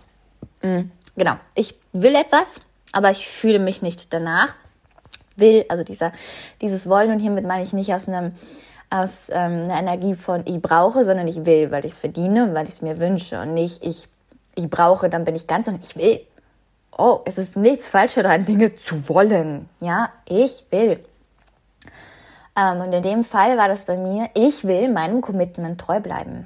Mhm, 0.64 0.92
genau. 1.16 1.36
Ich 1.54 1.76
will 1.94 2.16
etwas, 2.16 2.62
aber 2.94 3.12
ich 3.12 3.28
fühle 3.28 3.60
mich 3.60 3.84
nicht 3.84 4.12
danach. 4.12 4.56
Will, 5.42 5.66
also 5.68 5.84
dieser, 5.84 6.14
dieses 6.62 6.88
Wollen 6.88 7.12
und 7.12 7.20
hiermit 7.20 7.46
meine 7.46 7.64
ich 7.64 7.74
nicht 7.74 7.94
aus 7.94 8.08
einem 8.08 8.32
aus 8.90 9.30
ähm, 9.30 9.70
einer 9.70 9.80
Energie 9.80 10.14
von 10.14 10.44
ich 10.46 10.62
brauche, 10.62 11.04
sondern 11.04 11.28
ich 11.28 11.46
will, 11.46 11.72
weil 11.72 11.86
ich 11.86 11.94
es 11.94 11.98
verdiene 11.98 12.54
weil 12.54 12.68
ich 12.68 12.76
es 12.76 12.82
mir 12.82 13.00
wünsche 13.00 13.42
und 13.42 13.54
nicht 13.54 13.84
ich, 13.84 14.08
ich 14.56 14.70
brauche, 14.70 15.10
dann 15.10 15.24
bin 15.24 15.36
ich 15.36 15.48
ganz 15.48 15.68
und 15.68 15.84
ich 15.84 15.96
will. 15.96 16.22
Oh, 16.98 17.22
es 17.26 17.38
ist 17.38 17.56
nichts 17.56 17.90
falsch 17.90 18.16
daran, 18.16 18.46
Dinge 18.46 18.76
zu 18.76 19.08
wollen. 19.10 19.70
Ja, 19.80 20.12
ich 20.26 20.66
will. 20.72 21.00
Ähm, 22.56 22.82
und 22.82 22.92
in 22.92 23.02
dem 23.02 23.24
Fall 23.24 23.58
war 23.58 23.70
das 23.70 23.86
bei 23.86 23.98
mir, 23.98 24.30
ich 24.34 24.66
will 24.66 24.90
meinem 24.90 25.22
Commitment 25.22 25.80
treu 25.80 26.00
bleiben. 26.00 26.46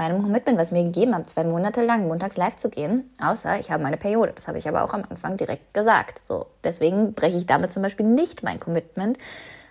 Meinem 0.00 0.22
Commitment, 0.22 0.58
was 0.58 0.72
mir 0.72 0.82
gegeben 0.82 1.14
hat, 1.14 1.28
zwei 1.28 1.44
Monate 1.44 1.84
lang 1.84 2.08
montags 2.08 2.38
live 2.38 2.56
zu 2.56 2.70
gehen, 2.70 3.10
außer 3.22 3.60
ich 3.60 3.70
habe 3.70 3.82
meine 3.82 3.98
Periode. 3.98 4.32
Das 4.34 4.48
habe 4.48 4.56
ich 4.56 4.66
aber 4.66 4.82
auch 4.82 4.94
am 4.94 5.04
Anfang 5.10 5.36
direkt 5.36 5.74
gesagt. 5.74 6.24
So, 6.24 6.46
deswegen 6.64 7.12
breche 7.12 7.36
ich 7.36 7.44
damit 7.44 7.70
zum 7.70 7.82
Beispiel 7.82 8.06
nicht 8.06 8.42
mein 8.42 8.58
Commitment 8.58 9.18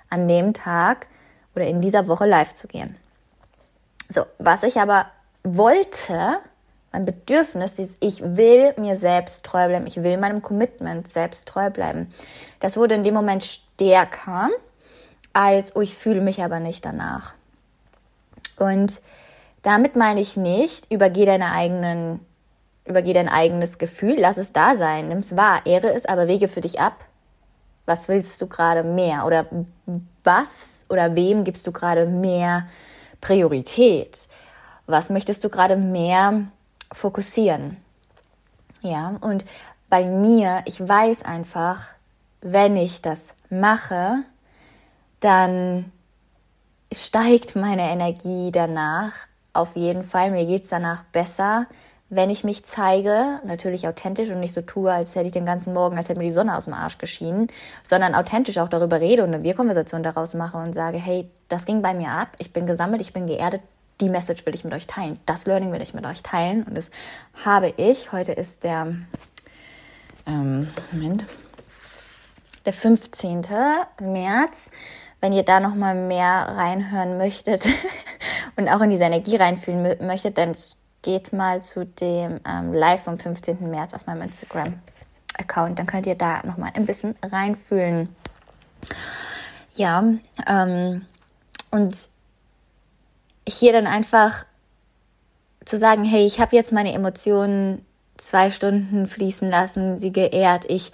an 0.10 0.28
dem 0.28 0.54
Tag, 0.54 1.08
oder 1.56 1.68
in 1.68 1.82
dieser 1.82 2.08
Woche 2.08 2.26
live 2.26 2.54
zu 2.54 2.68
gehen. 2.68 2.96
So, 4.08 4.26
was 4.38 4.64
ich 4.64 4.80
aber 4.80 5.08
wollte, 5.44 6.38
mein 6.92 7.06
Bedürfnis, 7.06 7.76
dieses 7.76 7.98
ich 8.00 8.22
will 8.24 8.74
mir 8.78 8.96
selbst 8.96 9.46
treu 9.46 9.68
bleiben, 9.68 9.86
ich 9.86 10.02
will 10.02 10.18
meinem 10.18 10.42
Commitment 10.42 11.08
selbst 11.08 11.48
treu 11.48 11.70
bleiben, 11.70 12.08
das 12.60 12.78
wurde 12.78 12.96
in 12.96 13.04
dem 13.04 13.14
Moment 13.14 13.44
stärker, 13.44 14.50
als 15.34 15.76
oh, 15.76 15.82
ich 15.82 15.96
fühle 15.96 16.22
mich 16.22 16.44
aber 16.44 16.60
nicht 16.60 16.86
danach. 16.86 17.34
Und 18.58 19.02
damit 19.62 19.96
meine 19.96 20.22
ich 20.22 20.38
nicht, 20.38 20.92
übergeh 20.92 21.26
deine 21.26 21.52
eigenen, 21.52 22.20
übergeh 22.86 23.14
dein 23.14 23.30
eigenes 23.30 23.78
Gefühl, 23.78 24.16
lass 24.18 24.38
es 24.38 24.54
da 24.54 24.76
sein, 24.76 25.08
nimm 25.08 25.20
es 25.20 25.36
wahr, 25.36 25.66
ehre 25.66 25.92
es, 25.94 26.06
aber 26.06 26.28
wege 26.28 26.48
für 26.48 26.62
dich 26.62 26.80
ab. 26.80 27.06
Was 27.86 28.08
willst 28.08 28.42
du 28.42 28.48
gerade 28.48 28.84
mehr? 28.84 29.26
Oder 29.26 29.48
was 30.24 30.86
oder 30.90 31.16
wem 31.16 31.44
gibst 31.44 31.66
du 31.66 31.72
gerade 31.72 32.06
mehr 32.06 32.68
Priorität? 33.22 34.28
Was 34.86 35.10
möchtest 35.10 35.44
du 35.44 35.50
gerade 35.50 35.76
mehr 35.76 36.44
fokussieren? 36.92 37.78
Ja, 38.82 39.18
und 39.22 39.46
bei 39.90 40.06
mir, 40.06 40.62
ich 40.66 40.80
weiß 40.80 41.24
einfach, 41.24 41.88
wenn 42.42 42.76
ich 42.76 43.02
das 43.02 43.34
mache, 43.50 44.18
dann 45.20 45.92
steigt 46.92 47.56
meine 47.56 47.90
Energie 47.90 48.52
danach 48.52 49.14
auf 49.60 49.76
jeden 49.76 50.04
Fall. 50.04 50.32
Mir 50.32 50.46
geht's 50.46 50.70
danach 50.70 51.04
besser, 51.04 51.68
wenn 52.10 52.32
ich 52.32 52.44
mich 52.44 52.66
zeige, 52.66 53.40
natürlich 53.44 53.88
authentisch 53.88 54.32
und 54.32 54.40
nicht 54.40 54.54
so 54.54 54.62
tue, 54.62 54.92
als 54.92 55.16
hätte 55.16 55.28
ich 55.28 55.32
den 55.32 55.46
ganzen 55.46 55.74
Morgen, 55.74 55.96
als 55.98 56.10
hätte 56.10 56.20
mir 56.20 56.28
die 56.28 56.34
Sonne 56.34 56.58
aus 56.58 56.66
dem 56.66 56.74
Arsch 56.74 56.98
geschienen, 56.98 57.48
sondern 57.84 58.16
authentisch 58.16 58.58
auch 58.58 58.70
darüber 58.70 59.00
rede 59.00 59.24
und 59.24 59.34
eine 59.34 59.44
Wir-Konversation 59.44 60.02
daraus 60.02 60.34
mache 60.34 60.58
und 60.58 60.74
sage, 60.74 60.98
hey, 60.98 61.30
das 61.50 61.66
ging 61.66 61.84
bei 61.84 61.94
mir 61.94 62.10
ab, 62.10 62.30
ich 62.40 62.52
bin 62.52 62.66
gesammelt, 62.66 63.02
ich 63.02 63.14
bin 63.14 63.28
geerdet, 63.28 63.62
die 64.02 64.10
Message 64.10 64.46
will 64.46 64.56
ich 64.56 64.64
mit 64.64 64.74
euch 64.74 64.88
teilen, 64.88 65.20
das 65.26 65.46
Learning 65.46 65.72
will 65.72 65.82
ich 65.82 65.94
mit 65.94 66.06
euch 66.06 66.24
teilen 66.24 66.64
und 66.64 66.76
das 66.76 66.90
habe 67.46 67.74
ich. 67.78 68.12
Heute 68.12 68.32
ist 68.32 68.64
der, 68.64 68.88
ähm, 70.26 70.68
Moment, 70.92 71.26
der 72.66 72.74
15. 72.74 73.46
März. 74.02 74.72
Wenn 75.22 75.34
ihr 75.34 75.44
da 75.44 75.60
nochmal 75.60 75.96
mehr 75.96 76.54
reinhören 76.56 77.18
möchtet 77.18 77.62
und 78.60 78.68
auch 78.68 78.82
in 78.82 78.90
diese 78.90 79.06
Energie 79.06 79.38
reinfühlen 79.38 80.06
möchtet, 80.06 80.38
dann 80.38 80.56
geht 81.02 81.32
mal 81.32 81.62
zu 81.62 81.86
dem 81.86 82.42
ähm, 82.46 82.74
Live 82.74 83.04
vom 83.04 83.18
15. 83.18 83.70
März 83.70 83.94
auf 83.94 84.06
meinem 84.06 84.24
Instagram-Account. 84.24 85.80
Dann 85.80 85.86
könnt 85.86 86.06
ihr 86.06 86.16
da 86.16 86.46
nochmal 86.46 86.72
ein 86.74 86.86
bisschen 86.86 87.16
reinfühlen. 87.24 88.14
Ja, 89.74 90.04
ähm, 90.46 91.06
und 91.72 91.96
hier 93.48 93.72
dann 93.72 93.88
einfach 93.88 94.46
zu 95.64 95.78
sagen, 95.78 96.04
hey, 96.04 96.26
ich 96.26 96.42
habe 96.42 96.56
jetzt 96.56 96.74
meine 96.74 96.94
Emotionen 96.94 97.86
zwei 98.18 98.50
Stunden 98.52 99.08
fließen 99.08 99.50
lassen, 99.50 100.00
sie 100.00 100.12
geehrt. 100.12 100.66
Ich 100.68 100.92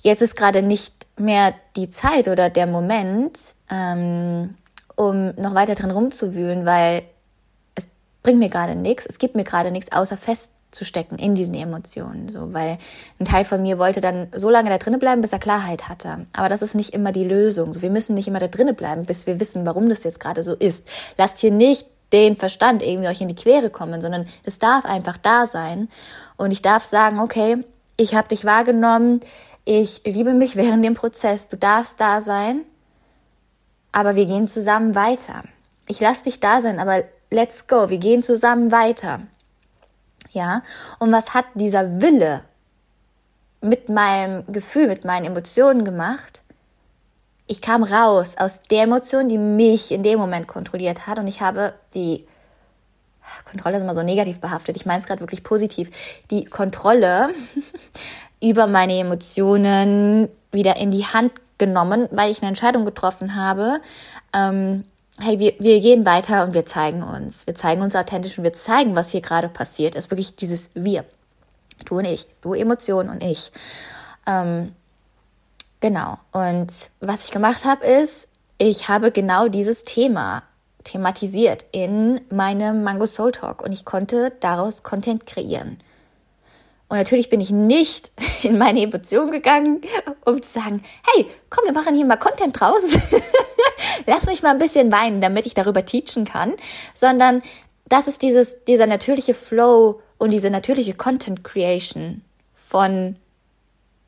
jetzt 0.00 0.22
ist 0.22 0.36
gerade 0.36 0.62
nicht 0.62 0.94
mehr 1.18 1.54
die 1.76 1.90
Zeit 1.90 2.28
oder 2.28 2.48
der 2.48 2.66
Moment, 2.66 3.38
ähm, 3.70 4.54
um 4.96 5.34
noch 5.36 5.54
weiter 5.54 5.74
drin 5.74 5.90
rumzuwühlen, 5.90 6.66
weil 6.66 7.04
bringt 8.26 8.40
mir 8.40 8.48
gerade 8.48 8.74
nichts, 8.74 9.06
es 9.06 9.18
gibt 9.18 9.36
mir 9.36 9.44
gerade 9.44 9.70
nichts, 9.70 9.92
außer 9.92 10.16
festzustecken 10.16 11.16
in 11.16 11.36
diesen 11.36 11.54
Emotionen. 11.54 12.28
So, 12.28 12.52
weil 12.52 12.78
ein 13.20 13.24
Teil 13.24 13.44
von 13.44 13.62
mir 13.62 13.78
wollte 13.78 14.00
dann 14.00 14.26
so 14.34 14.50
lange 14.50 14.68
da 14.68 14.78
drinnen 14.78 14.98
bleiben, 14.98 15.20
bis 15.20 15.32
er 15.32 15.38
Klarheit 15.38 15.88
hatte. 15.88 16.26
Aber 16.32 16.48
das 16.48 16.60
ist 16.60 16.74
nicht 16.74 16.92
immer 16.92 17.12
die 17.12 17.22
Lösung. 17.22 17.72
So, 17.72 17.82
wir 17.82 17.90
müssen 17.90 18.14
nicht 18.14 18.26
immer 18.26 18.40
da 18.40 18.48
drinnen 18.48 18.74
bleiben, 18.74 19.04
bis 19.04 19.28
wir 19.28 19.38
wissen, 19.38 19.64
warum 19.64 19.88
das 19.88 20.02
jetzt 20.02 20.18
gerade 20.18 20.42
so 20.42 20.54
ist. 20.54 20.84
Lasst 21.16 21.38
hier 21.38 21.52
nicht 21.52 21.86
den 22.12 22.36
Verstand 22.36 22.82
irgendwie 22.82 23.08
euch 23.08 23.20
in 23.20 23.28
die 23.28 23.36
Quere 23.36 23.70
kommen, 23.70 24.02
sondern 24.02 24.26
es 24.42 24.58
darf 24.58 24.84
einfach 24.84 25.18
da 25.18 25.46
sein. 25.46 25.88
Und 26.36 26.50
ich 26.50 26.62
darf 26.62 26.84
sagen, 26.84 27.20
okay, 27.20 27.58
ich 27.96 28.16
habe 28.16 28.26
dich 28.26 28.44
wahrgenommen, 28.44 29.20
ich 29.64 30.02
liebe 30.04 30.34
mich 30.34 30.56
während 30.56 30.84
dem 30.84 30.94
Prozess, 30.94 31.46
du 31.46 31.56
darfst 31.56 32.00
da 32.00 32.20
sein, 32.20 32.62
aber 33.96 34.14
wir 34.14 34.26
gehen 34.26 34.46
zusammen 34.46 34.94
weiter. 34.94 35.42
Ich 35.88 36.00
lass 36.00 36.22
dich 36.22 36.38
da 36.38 36.60
sein, 36.60 36.78
aber 36.78 37.04
let's 37.30 37.66
go, 37.66 37.88
wir 37.88 37.96
gehen 37.96 38.22
zusammen 38.22 38.70
weiter. 38.70 39.20
Ja, 40.32 40.60
und 40.98 41.10
was 41.12 41.32
hat 41.32 41.46
dieser 41.54 42.02
Wille 42.02 42.42
mit 43.62 43.88
meinem 43.88 44.44
Gefühl, 44.52 44.88
mit 44.88 45.06
meinen 45.06 45.24
Emotionen 45.24 45.86
gemacht? 45.86 46.42
Ich 47.46 47.62
kam 47.62 47.84
raus 47.84 48.36
aus 48.36 48.60
der 48.60 48.82
Emotion, 48.82 49.30
die 49.30 49.38
mich 49.38 49.90
in 49.90 50.02
dem 50.02 50.18
Moment 50.18 50.46
kontrolliert 50.46 51.06
hat 51.06 51.18
und 51.18 51.26
ich 51.26 51.40
habe 51.40 51.72
die 51.94 52.26
Kontrolle 53.50 53.78
ist 53.78 53.82
immer 53.82 53.94
so 53.94 54.02
negativ 54.02 54.40
behaftet. 54.40 54.76
Ich 54.76 54.84
meine 54.84 55.00
es 55.00 55.06
gerade 55.06 55.22
wirklich 55.22 55.42
positiv. 55.42 55.90
Die 56.30 56.44
Kontrolle 56.44 57.30
über 58.42 58.66
meine 58.66 58.98
Emotionen 58.98 60.28
wieder 60.52 60.76
in 60.76 60.90
die 60.90 61.06
Hand 61.06 61.32
genommen, 61.58 62.08
weil 62.10 62.30
ich 62.30 62.42
eine 62.42 62.48
Entscheidung 62.48 62.84
getroffen 62.84 63.34
habe, 63.34 63.80
ähm, 64.32 64.84
hey, 65.18 65.38
wir, 65.38 65.54
wir 65.58 65.80
gehen 65.80 66.04
weiter 66.04 66.44
und 66.44 66.54
wir 66.54 66.66
zeigen 66.66 67.02
uns. 67.02 67.46
Wir 67.46 67.54
zeigen 67.54 67.82
uns 67.82 67.96
authentisch 67.96 68.36
und 68.38 68.44
wir 68.44 68.52
zeigen, 68.52 68.94
was 68.96 69.10
hier 69.10 69.22
gerade 69.22 69.48
passiert. 69.48 69.94
Es 69.94 70.06
ist 70.06 70.10
wirklich 70.10 70.36
dieses 70.36 70.70
Wir. 70.74 71.04
Du 71.84 71.98
und 71.98 72.04
ich. 72.04 72.26
Du 72.42 72.54
Emotion 72.54 73.08
und 73.08 73.22
ich. 73.22 73.52
Ähm, 74.26 74.72
genau. 75.80 76.18
Und 76.32 76.72
was 77.00 77.24
ich 77.24 77.30
gemacht 77.30 77.64
habe, 77.64 77.86
ist, 77.86 78.28
ich 78.58 78.88
habe 78.88 79.12
genau 79.12 79.48
dieses 79.48 79.82
Thema 79.82 80.42
thematisiert 80.84 81.66
in 81.72 82.20
meinem 82.30 82.84
Mango 82.84 83.06
Soul 83.06 83.32
Talk 83.32 83.62
und 83.62 83.72
ich 83.72 83.84
konnte 83.84 84.32
daraus 84.40 84.82
Content 84.82 85.26
kreieren. 85.26 85.78
Und 86.88 86.98
natürlich 86.98 87.30
bin 87.30 87.40
ich 87.40 87.50
nicht 87.50 88.12
in 88.42 88.58
meine 88.58 88.82
Emotion 88.82 89.30
gegangen, 89.30 89.80
um 90.24 90.42
zu 90.42 90.50
sagen, 90.50 90.82
hey, 91.14 91.26
komm, 91.50 91.64
wir 91.64 91.72
machen 91.72 91.94
hier 91.94 92.06
mal 92.06 92.16
Content 92.16 92.58
draus. 92.58 92.98
Lass 94.06 94.26
mich 94.26 94.42
mal 94.42 94.50
ein 94.50 94.58
bisschen 94.58 94.92
weinen, 94.92 95.20
damit 95.20 95.46
ich 95.46 95.54
darüber 95.54 95.84
teachen 95.84 96.24
kann, 96.24 96.54
sondern 96.94 97.42
das 97.88 98.08
ist 98.08 98.22
dieses, 98.22 98.64
dieser 98.64 98.86
natürliche 98.86 99.34
Flow 99.34 100.00
und 100.18 100.32
diese 100.32 100.50
natürliche 100.50 100.94
Content 100.94 101.44
Creation 101.44 102.22
von, 102.54 103.16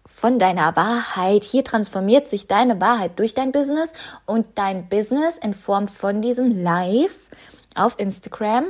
von 0.07 0.39
deiner 0.39 0.75
Wahrheit. 0.77 1.45
Hier 1.45 1.65
transformiert 1.65 2.31
sich 2.31 2.47
deine 2.47 2.81
Wahrheit 2.81 3.19
durch 3.19 3.35
dein 3.35 3.53
Business 3.53 3.93
und 4.27 4.47
dein 4.57 4.89
Business 4.89 5.37
in 5.39 5.55
Form 5.55 5.89
von 5.89 6.23
diesem 6.23 6.63
Live 6.63 7.29
auf 7.75 7.99
Instagram 7.99 8.67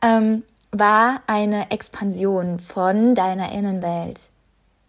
ähm, 0.00 0.42
war 0.72 1.20
eine 1.26 1.70
Expansion 1.70 2.58
von 2.58 3.14
deiner 3.14 3.52
Innenwelt. 3.52 4.18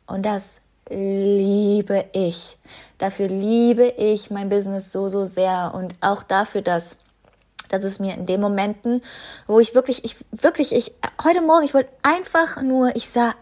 Und 0.08 0.26
das 0.26 0.62
liebe 0.90 2.06
ich. 2.14 2.58
Dafür 2.98 3.28
liebe 3.28 3.86
ich 3.86 4.32
mein 4.32 4.50
Business 4.50 4.92
so, 4.92 5.10
so 5.10 5.26
sehr 5.26 5.74
und 5.76 5.96
auch 6.02 6.24
dafür, 6.24 6.62
dass 6.62 6.98
dass 7.70 7.86
es 7.86 8.00
mir 8.00 8.14
in 8.14 8.28
den 8.28 8.40
Momenten, 8.40 9.02
wo 9.48 9.60
ich 9.60 9.74
wirklich, 9.74 10.06
ich 10.06 10.18
wirklich, 10.32 10.76
ich 10.76 10.94
heute 11.24 11.42
Morgen, 11.42 11.66
ich 11.66 11.74
wollte 11.74 11.90
einfach 12.04 12.62
nur, 12.62 12.96
ich 12.96 13.10
sah 13.10 13.34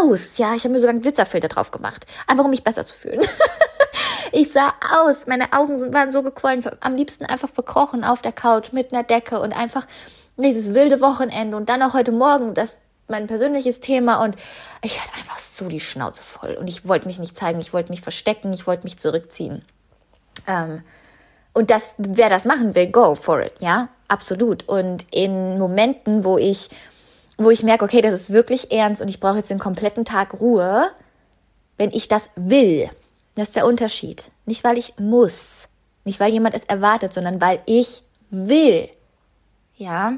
aus, 0.00 0.38
ja, 0.38 0.54
ich 0.54 0.62
habe 0.62 0.72
mir 0.72 0.78
sogar 0.78 0.92
einen 0.92 1.02
Glitzerfilter 1.02 1.48
drauf 1.48 1.72
gemacht, 1.72 2.06
einfach 2.28 2.44
um 2.44 2.50
mich 2.50 2.62
besser 2.62 2.84
zu 2.84 2.94
fühlen. 2.94 3.20
ich 4.32 4.52
sah 4.52 4.72
aus, 4.94 5.26
meine 5.26 5.52
Augen 5.52 5.92
waren 5.92 6.12
so 6.12 6.22
gequollen, 6.22 6.64
am 6.78 6.94
liebsten 6.94 7.26
einfach 7.26 7.48
verkrochen 7.48 8.04
auf 8.04 8.22
der 8.22 8.30
Couch 8.30 8.72
mit 8.72 8.92
einer 8.92 9.02
Decke 9.02 9.40
und 9.40 9.52
einfach 9.52 9.88
dieses 10.36 10.74
wilde 10.74 11.00
Wochenende 11.00 11.56
und 11.56 11.68
dann 11.68 11.82
auch 11.82 11.94
heute 11.94 12.12
Morgen 12.12 12.54
das 12.54 12.78
mein 13.08 13.26
persönliches 13.26 13.80
Thema 13.80 14.22
und 14.22 14.36
ich 14.82 15.00
hatte 15.00 15.14
einfach 15.18 15.38
so 15.38 15.68
die 15.68 15.80
Schnauze 15.80 16.22
voll 16.22 16.54
und 16.54 16.68
ich 16.68 16.88
wollte 16.88 17.06
mich 17.06 17.18
nicht 17.18 17.36
zeigen, 17.36 17.60
ich 17.60 17.72
wollte 17.72 17.90
mich 17.90 18.00
verstecken, 18.00 18.52
ich 18.52 18.66
wollte 18.66 18.84
mich 18.84 18.98
zurückziehen. 18.98 19.64
Ähm, 20.46 20.82
und 21.52 21.70
das, 21.70 21.94
wer 21.98 22.30
das 22.30 22.44
machen 22.44 22.74
will, 22.74 22.86
go 22.86 23.14
for 23.14 23.42
it, 23.42 23.54
ja, 23.60 23.88
absolut. 24.08 24.68
Und 24.68 25.06
in 25.10 25.58
Momenten, 25.58 26.24
wo 26.24 26.38
ich, 26.38 26.70
wo 27.36 27.50
ich 27.50 27.62
merke, 27.62 27.84
okay, 27.84 28.00
das 28.00 28.14
ist 28.14 28.32
wirklich 28.32 28.72
ernst 28.72 29.02
und 29.02 29.08
ich 29.08 29.20
brauche 29.20 29.36
jetzt 29.36 29.50
den 29.50 29.58
kompletten 29.58 30.04
Tag 30.04 30.40
Ruhe, 30.40 30.90
wenn 31.76 31.90
ich 31.90 32.08
das 32.08 32.30
will, 32.36 32.90
das 33.34 33.48
ist 33.48 33.56
der 33.56 33.66
Unterschied. 33.66 34.30
Nicht 34.46 34.64
weil 34.64 34.78
ich 34.78 34.94
muss, 34.98 35.68
nicht 36.04 36.20
weil 36.20 36.32
jemand 36.32 36.54
es 36.54 36.64
erwartet, 36.64 37.12
sondern 37.12 37.40
weil 37.40 37.60
ich 37.66 38.02
will 38.30 38.88
ja, 39.82 40.14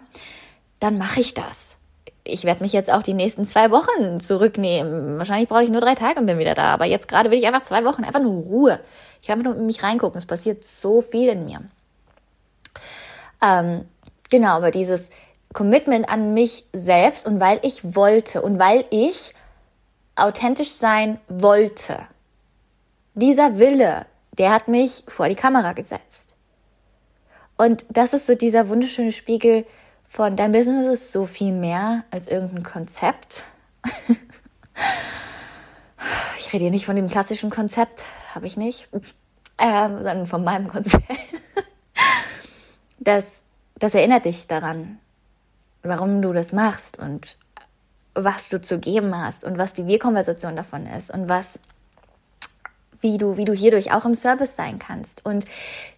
dann 0.81 0.99
mache 0.99 1.21
ich 1.21 1.35
das. 1.35 1.79
Ich 2.23 2.45
werde 2.45 2.63
mich 2.63 2.73
jetzt 2.73 2.91
auch 2.91 3.03
die 3.03 3.15
nächsten 3.15 3.47
zwei 3.47 3.71
Wochen 3.71 4.21
zurücknehmen. 4.21 5.19
Wahrscheinlich 5.19 5.49
brauche 5.49 5.65
ich 5.65 5.71
nur 5.71 5.81
drei 5.81 5.95
Tage 5.95 6.21
und 6.21 6.27
bin 6.27 6.39
wieder 6.39 6.55
da. 6.55 6.73
Aber 6.73 6.87
jetzt 6.87 7.09
gerade 7.09 7.31
will 7.31 7.39
ich 7.39 7.47
einfach 7.47 7.63
zwei 7.63 7.85
Wochen 7.85 8.05
einfach 8.05 8.21
nur 8.21 8.43
Ruhe. 8.43 8.81
Ich 9.21 9.29
will 9.29 9.35
einfach 9.35 9.51
nur 9.51 9.57
in 9.57 9.67
mich 9.67 9.83
reingucken. 9.83 10.19
Es 10.19 10.27
passiert 10.27 10.65
so 10.65 11.01
viel 11.03 11.29
in 11.29 11.45
mir. 11.45 11.61
Ähm, 13.43 13.85
genau, 14.31 14.57
aber 14.57 14.71
dieses 14.71 15.11
Commitment 15.53 16.09
an 16.09 16.33
mich 16.33 16.65
selbst 16.73 17.27
und 17.27 17.41
weil 17.41 17.61
ich 17.63 17.95
wollte 17.95 18.41
und 18.41 18.59
weil 18.59 18.85
ich 18.91 19.35
authentisch 20.17 20.73
sein 20.73 21.21
wollte. 21.29 21.99
Dieser 23.15 23.59
Wille, 23.59 24.07
der 24.39 24.53
hat 24.53 24.69
mich 24.69 25.05
vor 25.09 25.29
die 25.29 25.35
Kamera 25.35 25.73
gesetzt. 25.73 26.24
Und 27.57 27.87
das 27.89 28.13
ist 28.13 28.27
so 28.27 28.35
dieser 28.35 28.69
wunderschöne 28.69 29.13
Spiegel 29.13 29.65
von 30.05 30.37
dein 30.37 30.53
Business 30.53 30.93
ist 30.93 31.13
so 31.13 31.25
viel 31.27 31.53
mehr 31.53 32.05
als 32.11 32.29
irgendein 32.29 32.63
Konzept. 32.63 33.45
ich 36.39 36.53
rede 36.53 36.65
hier 36.65 36.71
nicht 36.71 36.87
von 36.87 36.97
dem 36.97 37.09
klassischen 37.09 37.51
Konzept, 37.51 38.05
habe 38.35 38.47
ich 38.47 38.57
nicht, 38.57 38.89
ähm, 39.59 39.97
sondern 39.97 40.27
von 40.27 40.45
meinem 40.45 40.69
Konzept. 40.69 41.05
das, 42.99 43.43
das 43.77 43.95
erinnert 43.95 44.25
dich 44.25 44.47
daran, 44.47 44.99
warum 45.83 46.23
du 46.23 46.33
das 46.33 46.53
machst 46.53 46.99
und 46.99 47.37
was 48.15 48.49
du 48.49 48.61
zu 48.61 48.79
geben 48.79 49.17
hast 49.17 49.45
und 49.45 49.59
was 49.59 49.73
die 49.73 49.87
Wir-Konversation 49.87 50.55
davon 50.55 50.87
ist 50.87 51.11
und 51.11 51.29
was 51.29 51.59
wie 53.01 53.19
du, 53.19 53.37
wie 53.37 53.45
du 53.45 53.53
hierdurch 53.53 53.93
auch 53.93 54.05
im 54.05 54.15
Service 54.15 54.57
sein 54.57 54.79
kannst. 54.79 55.25
Und 55.27 55.45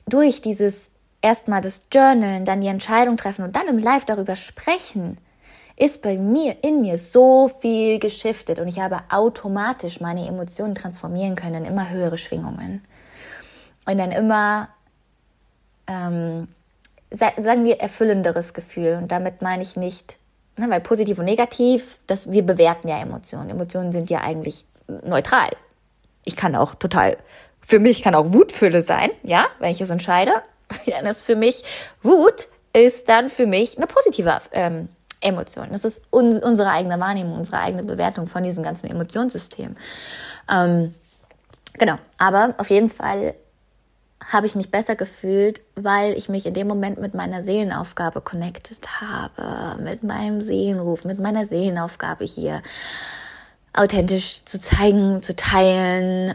durch 0.06 0.40
dieses 0.40 0.90
erstmal 1.26 1.61
das 1.61 1.87
Journalen, 1.92 2.45
dann 2.45 2.61
die 2.61 2.68
Entscheidung 2.68 3.16
treffen 3.16 3.45
und 3.45 3.56
dann 3.56 3.66
im 3.66 3.78
Live 3.78 4.04
darüber 4.04 4.37
sprechen, 4.37 5.18
ist 5.76 6.00
bei 6.00 6.16
mir, 6.16 6.56
in 6.62 6.80
mir 6.80 6.97
so 6.97 7.49
viel 7.49 7.99
geschiftet 7.99 8.61
und 8.61 8.68
ich 8.68 8.78
habe 8.78 9.00
automatisch 9.11 10.00
meine 10.00 10.26
Emotionen 10.26 10.75
transformieren 10.75 11.35
können 11.35 11.64
in 11.64 11.73
immer 11.73 11.90
höhere 11.90 12.16
Schwingungen. 12.16 12.83
Und 13.87 13.99
dann 13.99 14.12
immer, 14.12 14.68
ähm, 15.87 16.49
sagen 17.11 17.64
wir, 17.64 17.80
erfüllenderes 17.80 18.54
Gefühl. 18.54 18.99
Und 19.00 19.12
damit 19.12 19.42
meine 19.42 19.62
ich 19.62 19.76
nicht, 19.76 20.18
ne, 20.56 20.71
weil 20.71 20.80
positiv 20.80 21.18
und 21.18 21.26
negativ, 21.26 21.99
das, 22.06 22.30
wir 22.30 22.45
bewerten 22.45 22.88
ja 22.88 23.00
Emotionen. 23.00 23.50
Emotionen 23.50 23.92
sind 23.92 24.11
ja 24.11 24.21
eigentlich 24.21 24.64
neutral. 25.04 25.50
Ich 26.25 26.37
kann 26.37 26.54
auch 26.56 26.75
total, 26.76 27.16
für 27.61 27.78
mich 27.78 28.02
kann 28.02 28.14
auch 28.14 28.33
Wutfülle 28.33 28.83
sein, 28.83 29.11
ja, 29.23 29.47
wenn 29.59 29.71
ich 29.71 29.80
es 29.80 29.90
entscheide. 29.90 30.33
Ja, 30.85 31.02
das 31.02 31.18
ist 31.18 31.23
für 31.25 31.37
mich, 31.37 31.62
Wut 32.02 32.49
ist 32.73 33.08
dann 33.08 33.30
für 33.30 33.46
mich 33.46 33.76
eine 33.76 33.87
positive 33.87 34.38
ähm, 34.52 34.88
Emotion. 35.20 35.68
Das 35.70 35.85
ist 35.85 36.02
un 36.12 36.42
unsere 36.42 36.70
eigene 36.70 37.00
Wahrnehmung, 37.00 37.38
unsere 37.38 37.58
eigene 37.58 37.82
Bewertung 37.82 38.26
von 38.26 38.42
diesem 38.42 38.62
ganzen 38.62 38.87
Emotionssystem. 38.88 39.76
Ähm, 40.50 40.94
genau, 41.75 41.96
aber 42.18 42.54
auf 42.58 42.70
jeden 42.70 42.90
Fall 42.90 43.35
habe 44.32 44.46
ich 44.46 44.54
mich 44.54 44.70
besser 44.70 44.96
gefühlt, 44.96 45.61
weil 45.75 46.14
ich 46.14 46.28
mich 46.28 46.46
in 46.46 46.54
dem 46.54 46.66
Moment 46.66 47.00
mit 47.00 47.14
meiner 47.14 47.42
Seelenaufgabe 47.42 48.20
connected 48.20 48.80
habe, 49.00 49.82
mit 49.82 50.02
meinem 50.02 50.40
Seelenruf, 50.40 51.04
mit 51.04 51.20
meiner 51.20 51.46
Seelenaufgabe 51.46 52.25
hier 52.25 52.62
authentisch 53.73 54.44
zu 54.44 54.61
zeigen, 54.61 55.23
zu 55.23 55.37
teilen, 55.37 56.35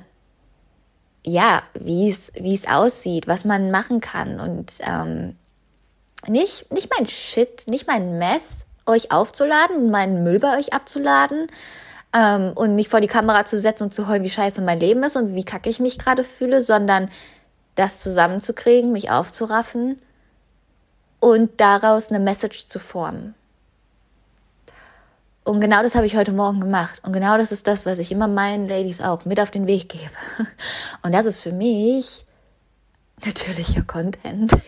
ja, 1.23 1.63
wie 1.73 2.09
es 2.09 2.31
wie 2.35 2.53
es 2.53 2.67
aussieht, 2.67 3.27
was 3.27 3.45
man 3.45 3.71
machen 3.71 4.01
kann 4.01 4.39
und 4.39 4.73
ähm, 4.81 5.35
nicht 6.27 6.71
nicht 6.71 6.91
mein 6.97 7.07
Shit, 7.07 7.67
nicht 7.67 7.87
mein 7.87 8.17
Mess 8.17 8.65
euch 8.85 9.11
aufzuladen, 9.11 9.91
meinen 9.91 10.23
Müll 10.23 10.39
bei 10.39 10.57
euch 10.57 10.73
abzuladen 10.73 11.47
ähm, 12.13 12.51
und 12.55 12.75
mich 12.75 12.89
vor 12.89 13.01
die 13.01 13.07
Kamera 13.07 13.45
zu 13.45 13.57
setzen 13.57 13.85
und 13.85 13.93
zu 13.93 14.07
heulen, 14.07 14.23
wie 14.23 14.29
scheiße 14.29 14.61
mein 14.61 14.79
Leben 14.79 15.03
ist 15.03 15.15
und 15.15 15.35
wie 15.35 15.43
kacke 15.43 15.69
ich 15.69 15.79
mich 15.79 15.99
gerade 15.99 16.23
fühle, 16.23 16.61
sondern 16.61 17.09
das 17.75 18.01
zusammenzukriegen, 18.01 18.91
mich 18.91 19.11
aufzuraffen 19.11 19.99
und 21.19 21.61
daraus 21.61 22.09
eine 22.09 22.19
Message 22.19 22.67
zu 22.67 22.79
formen. 22.79 23.35
Und 25.43 25.59
genau 25.59 25.81
das 25.81 25.95
habe 25.95 26.05
ich 26.05 26.15
heute 26.15 26.31
Morgen 26.31 26.61
gemacht. 26.61 27.01
Und 27.03 27.13
genau 27.13 27.37
das 27.37 27.51
ist 27.51 27.65
das, 27.67 27.85
was 27.85 27.99
ich 27.99 28.11
immer 28.11 28.27
meinen 28.27 28.67
Ladies 28.67 29.01
auch 29.01 29.25
mit 29.25 29.39
auf 29.39 29.49
den 29.49 29.65
Weg 29.65 29.89
gebe. 29.89 30.11
Und 31.03 31.13
das 31.13 31.25
ist 31.25 31.41
für 31.41 31.51
mich 31.51 32.25
natürlicher 33.25 33.83
Content. 33.83 34.51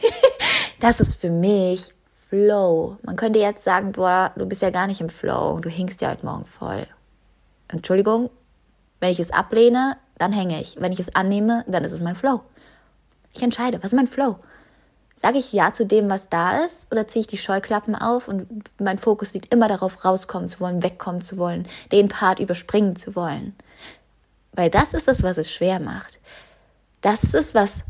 Das 0.80 1.00
ist 1.00 1.16
für 1.16 1.30
mich 1.30 1.94
Flow. 2.10 2.98
Man 3.04 3.16
könnte 3.16 3.40
jetzt 3.40 3.64
sagen, 3.64 3.94
boah, 3.94 4.34
du 4.36 4.46
bist 4.46 4.62
ja 4.62 4.70
gar 4.70 4.86
nicht 4.86 5.00
im 5.00 5.08
Flow. 5.08 5.60
Du 5.62 5.70
hinkst 5.70 6.02
ja 6.02 6.10
heute 6.10 6.26
Morgen 6.26 6.46
voll. 6.46 6.88
Entschuldigung, 7.70 8.30
wenn 9.00 9.12
ich 9.12 9.20
es 9.22 9.32
ablehne, 9.32 9.96
dann 10.18 10.34
hänge 10.34 10.60
ich. 10.60 10.76
Wenn 10.82 10.92
ich 10.92 11.00
es 11.00 11.16
annehme, 11.16 11.64
dann 11.68 11.86
ist 11.86 11.94
es 11.94 12.02
mein 12.02 12.16
Flow. 12.16 12.42
Ich 13.34 13.42
entscheide, 13.42 13.78
was 13.78 13.94
ist 13.94 13.96
mein 13.96 14.08
Flow? 14.08 14.40
Sage 15.16 15.38
ich 15.38 15.54
Ja 15.54 15.74
zu 15.74 15.86
dem, 15.86 16.10
was 16.10 16.30
da 16.30 16.64
ist, 16.64 16.92
oder 16.92 17.08
ziehe 17.08 17.22
ich 17.22 17.28
die 17.28 17.38
Scheuklappen 17.38 17.96
auf 17.96 18.28
und 18.28 18.48
mein 18.80 18.98
Fokus 18.98 19.34
liegt 19.34 19.54
immer 19.54 19.68
darauf, 19.68 20.04
rauskommen 20.04 20.50
zu 20.50 20.60
wollen, 20.60 20.82
wegkommen 20.82 21.22
zu 21.22 21.38
wollen, 21.38 21.68
den 21.92 22.08
Part 22.08 22.40
überspringen 22.40 22.96
zu 22.96 23.16
wollen? 23.16 23.56
Weil 24.54 24.70
das 24.70 24.94
ist 24.94 25.08
es, 25.08 25.22
was 25.22 25.38
es 25.38 25.52
schwer 25.52 25.80
macht. 25.80 26.20
Das 27.02 27.24
ist 27.24 27.36
es, 27.36 27.54
was, 27.54 27.84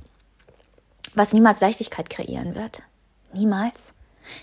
was 1.14 1.34
niemals 1.34 1.62
Leichtigkeit 1.62 2.10
kreieren 2.10 2.56
wird. 2.56 2.84
Niemals. 3.34 3.94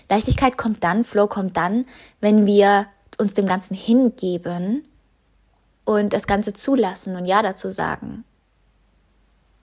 Leichtigkeit 0.09 0.57
kommt 0.57 0.83
dann, 0.83 1.03
Flow 1.03 1.27
kommt 1.27 1.57
dann, 1.57 1.85
wenn 2.19 2.45
wir 2.45 2.87
uns 3.17 3.33
dem 3.33 3.45
Ganzen 3.45 3.75
hingeben 3.75 4.85
und 5.85 6.13
das 6.13 6.27
Ganze 6.27 6.53
zulassen 6.53 7.15
und 7.15 7.25
Ja 7.25 7.41
dazu 7.43 7.69
sagen 7.69 8.23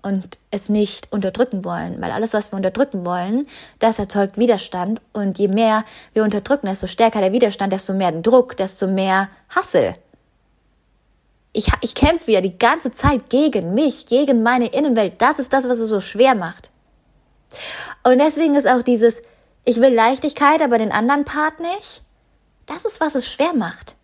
und 0.02 0.38
es 0.50 0.68
nicht 0.68 1.12
unterdrücken 1.12 1.64
wollen, 1.64 2.00
weil 2.00 2.10
alles, 2.10 2.32
was 2.32 2.52
wir 2.52 2.56
unterdrücken 2.56 3.04
wollen, 3.04 3.46
das 3.78 3.98
erzeugt 3.98 4.38
Widerstand 4.38 5.00
und 5.12 5.38
je 5.38 5.48
mehr 5.48 5.84
wir 6.12 6.24
unterdrücken, 6.24 6.66
desto 6.66 6.86
stärker 6.86 7.20
der 7.20 7.32
Widerstand, 7.32 7.72
desto 7.72 7.92
mehr 7.94 8.12
Druck, 8.12 8.56
desto 8.56 8.86
mehr 8.86 9.28
Hassel. 9.48 9.94
Ich, 11.52 11.66
ich 11.80 11.94
kämpfe 11.94 12.32
ja 12.32 12.40
die 12.40 12.58
ganze 12.58 12.92
Zeit 12.92 13.30
gegen 13.30 13.74
mich, 13.74 14.06
gegen 14.06 14.42
meine 14.42 14.66
Innenwelt. 14.66 15.20
Das 15.20 15.38
ist 15.38 15.52
das, 15.52 15.68
was 15.68 15.80
es 15.80 15.88
so 15.88 16.00
schwer 16.00 16.34
macht. 16.34 16.70
Und 18.04 18.18
deswegen 18.18 18.54
ist 18.54 18.68
auch 18.68 18.82
dieses, 18.82 19.20
ich 19.64 19.80
will 19.80 19.92
Leichtigkeit, 19.92 20.62
aber 20.62 20.78
den 20.78 20.92
anderen 20.92 21.24
Part 21.24 21.60
nicht. 21.60 22.02
Das 22.66 22.84
ist, 22.84 23.00
was 23.00 23.14
es 23.14 23.30
schwer 23.30 23.54
macht. 23.54 23.96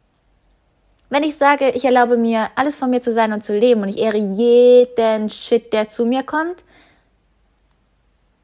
Wenn 1.15 1.23
ich 1.23 1.37
sage, 1.37 1.71
ich 1.71 1.85
erlaube 1.85 2.17
mir, 2.17 2.51
alles 2.57 2.75
von 2.75 2.91
mir 2.91 3.01
zu 3.01 3.13
sein 3.13 3.33
und 3.33 3.45
zu 3.45 3.57
leben 3.57 3.83
und 3.83 3.89
ich 3.89 3.99
ehre 3.99 4.17
jeden 4.17 5.29
Shit, 5.29 5.73
der 5.73 5.87
zu 5.87 6.05
mir 6.07 6.25
kommt, 6.25 6.65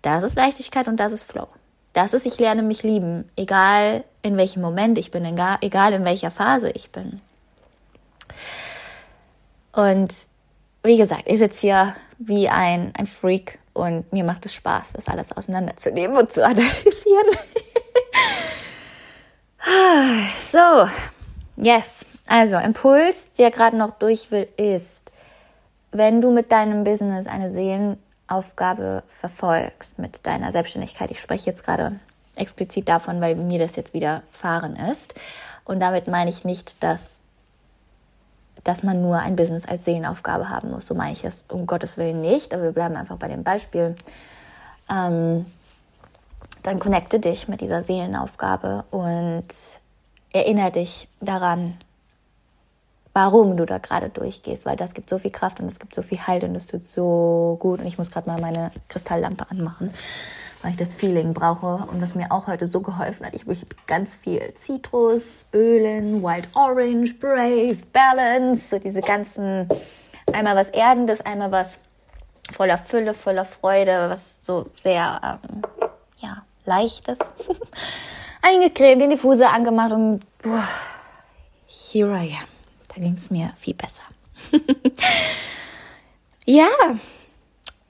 das 0.02 0.22
ist 0.22 0.36
Leichtigkeit 0.38 0.86
und 0.86 0.96
das 0.98 1.10
ist 1.10 1.24
Flow. 1.24 1.48
Das 1.94 2.14
ist, 2.14 2.26
ich 2.26 2.38
lerne 2.38 2.62
mich 2.62 2.84
lieben, 2.84 3.28
egal 3.34 4.04
in 4.22 4.36
welchem 4.36 4.62
Moment 4.62 4.98
ich 4.98 5.10
bin, 5.10 5.24
egal 5.24 5.92
in 5.92 6.04
welcher 6.04 6.30
Phase 6.30 6.70
ich 6.70 6.90
bin. 6.90 7.20
Und 9.72 10.14
wie 10.84 10.96
gesagt, 10.96 11.24
ich 11.24 11.38
sitze 11.38 11.60
hier 11.62 11.96
wie 12.18 12.48
ein, 12.48 12.92
ein 12.96 13.06
Freak 13.06 13.58
und 13.72 14.12
mir 14.12 14.22
macht 14.22 14.46
es 14.46 14.54
Spaß, 14.54 14.92
das 14.92 15.08
alles 15.08 15.32
auseinanderzunehmen 15.32 16.16
und 16.16 16.32
zu 16.32 16.44
analysieren. 16.46 17.36
so, 20.52 20.86
yes. 21.60 22.06
Also, 22.26 22.56
Impuls, 22.56 23.32
der 23.32 23.50
gerade 23.50 23.76
noch 23.76 23.98
durch 23.98 24.30
will, 24.30 24.48
ist, 24.56 25.10
wenn 25.92 26.20
du 26.20 26.30
mit 26.30 26.52
deinem 26.52 26.84
Business 26.84 27.26
eine 27.26 27.50
Seelenaufgabe 27.50 29.02
verfolgst, 29.18 29.98
mit 29.98 30.26
deiner 30.26 30.52
Selbstständigkeit, 30.52 31.10
ich 31.10 31.20
spreche 31.20 31.50
jetzt 31.50 31.64
gerade 31.64 31.98
explizit 32.36 32.88
davon, 32.88 33.20
weil 33.20 33.34
mir 33.34 33.58
das 33.58 33.76
jetzt 33.76 33.92
widerfahren 33.92 34.76
ist. 34.76 35.14
Und 35.64 35.80
damit 35.80 36.08
meine 36.08 36.30
ich 36.30 36.44
nicht, 36.44 36.82
dass, 36.82 37.20
dass 38.64 38.82
man 38.82 39.02
nur 39.02 39.18
ein 39.18 39.36
Business 39.36 39.66
als 39.66 39.84
Seelenaufgabe 39.84 40.48
haben 40.48 40.70
muss. 40.70 40.86
So 40.86 40.94
meine 40.94 41.12
ich 41.12 41.24
es 41.24 41.44
um 41.48 41.66
Gottes 41.66 41.96
Willen 41.96 42.20
nicht, 42.20 42.54
aber 42.54 42.64
wir 42.64 42.72
bleiben 42.72 42.96
einfach 42.96 43.16
bei 43.16 43.28
dem 43.28 43.42
Beispiel. 43.42 43.94
Ähm, 44.88 45.46
dann 46.62 46.78
connecte 46.78 47.20
dich 47.20 47.48
mit 47.48 47.60
dieser 47.60 47.82
Seelenaufgabe 47.82 48.84
und 48.90 49.46
erinnere 50.32 50.70
dich 50.72 51.08
daran, 51.20 51.76
warum 53.12 53.56
du 53.56 53.66
da 53.66 53.78
gerade 53.78 54.08
durchgehst, 54.08 54.66
weil 54.66 54.76
das 54.76 54.94
gibt 54.94 55.10
so 55.10 55.18
viel 55.18 55.30
Kraft 55.30 55.60
und 55.60 55.66
es 55.66 55.78
gibt 55.78 55.94
so 55.94 56.02
viel 56.02 56.26
Halt 56.26 56.44
und 56.44 56.54
es 56.54 56.66
tut 56.66 56.86
so 56.86 57.56
gut. 57.60 57.80
Und 57.80 57.86
ich 57.86 57.98
muss 57.98 58.10
gerade 58.10 58.28
mal 58.28 58.40
meine 58.40 58.70
Kristalllampe 58.88 59.50
anmachen, 59.50 59.92
weil 60.62 60.72
ich 60.72 60.76
das 60.76 60.94
Feeling 60.94 61.34
brauche 61.34 61.86
und 61.90 62.00
was 62.00 62.14
mir 62.14 62.30
auch 62.30 62.46
heute 62.46 62.66
so 62.66 62.80
geholfen 62.80 63.26
hat. 63.26 63.34
Ich 63.34 63.42
habe 63.42 63.56
ganz 63.86 64.14
viel 64.14 64.54
Zitrus, 64.54 65.46
Ölen, 65.52 66.22
Wild 66.22 66.48
Orange, 66.54 67.14
Brave, 67.18 67.78
Balance, 67.92 68.68
so 68.70 68.78
diese 68.78 69.00
ganzen, 69.00 69.68
einmal 70.32 70.54
was 70.54 70.68
Erdendes, 70.68 71.20
einmal 71.22 71.50
was 71.50 71.78
voller 72.52 72.78
Fülle, 72.78 73.14
voller 73.14 73.44
Freude, 73.44 74.08
was 74.08 74.44
so 74.44 74.66
sehr, 74.74 75.40
ähm, 75.44 75.62
ja, 76.18 76.42
leichtes. 76.64 77.18
Eingecremt, 78.42 79.02
den 79.02 79.10
Diffuser 79.10 79.52
angemacht 79.52 79.92
und 79.92 80.20
boah, 80.42 80.66
here 81.66 82.10
I 82.10 82.32
am. 82.32 82.48
Da 82.88 83.00
ging 83.00 83.14
es 83.14 83.30
mir 83.30 83.52
viel 83.56 83.74
besser. 83.74 84.02
ja, 86.46 86.66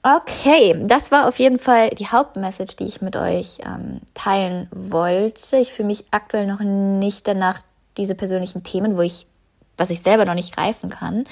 okay. 0.03 0.75
Das 0.83 1.11
war 1.11 1.27
auf 1.27 1.39
jeden 1.39 1.57
Fall 1.57 1.89
die 1.91 2.07
Hauptmessage, 2.07 2.75
die 2.75 2.85
ich 2.85 3.01
mit 3.01 3.15
euch 3.15 3.59
ähm, 3.65 4.01
teilen 4.13 4.67
wollte. 4.71 5.57
Ich 5.57 5.71
fühle 5.71 5.87
mich 5.87 6.05
aktuell 6.11 6.47
noch 6.47 6.59
nicht 6.59 7.27
danach, 7.27 7.61
diese 7.97 8.15
persönlichen 8.15 8.63
Themen, 8.63 8.97
wo 8.97 9.01
ich, 9.01 9.27
was 9.77 9.89
ich 9.89 10.01
selber 10.01 10.25
noch 10.25 10.35
nicht 10.35 10.55
greifen 10.55 10.89
kann, 10.89 11.25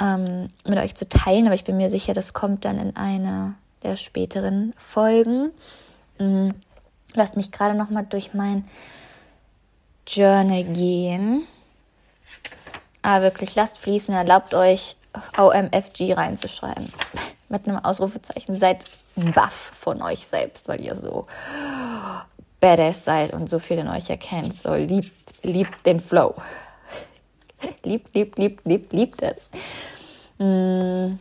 ähm, 0.00 0.50
mit 0.66 0.78
euch 0.78 0.94
zu 0.94 1.08
teilen. 1.08 1.46
Aber 1.46 1.54
ich 1.54 1.64
bin 1.64 1.76
mir 1.76 1.90
sicher, 1.90 2.14
das 2.14 2.32
kommt 2.32 2.64
dann 2.64 2.78
in 2.78 2.96
einer 2.96 3.54
der 3.82 3.96
späteren 3.96 4.74
Folgen. 4.76 5.50
Mhm. 6.18 6.52
Lasst 7.14 7.36
mich 7.36 7.52
gerade 7.52 7.76
noch 7.76 7.90
mal 7.90 8.04
durch 8.04 8.34
mein 8.34 8.64
Journal 10.06 10.64
gehen. 10.64 11.46
Aber 13.02 13.24
wirklich, 13.24 13.54
lasst 13.54 13.78
fließen, 13.78 14.14
erlaubt 14.14 14.54
euch 14.54 14.96
OMFG 15.38 16.14
reinzuschreiben. 16.14 16.92
Mit 17.48 17.66
einem 17.66 17.78
Ausrufezeichen. 17.78 18.54
Seid 18.54 18.84
baff 19.16 19.72
von 19.74 20.02
euch 20.02 20.26
selbst, 20.26 20.68
weil 20.68 20.80
ihr 20.80 20.94
so 20.94 21.26
badass 22.60 23.04
seid 23.04 23.32
und 23.32 23.50
so 23.50 23.58
viel 23.58 23.78
in 23.78 23.88
euch 23.88 24.10
erkennt. 24.10 24.58
So 24.58 24.74
liebt, 24.74 25.34
liebt 25.42 25.86
den 25.86 25.98
Flow. 25.98 26.34
liebt, 27.84 28.14
liebt, 28.14 28.38
liebt, 28.38 28.66
liebt, 28.66 28.92
liebt 28.92 29.22
es. 29.22 29.36
Mm. 30.38 31.18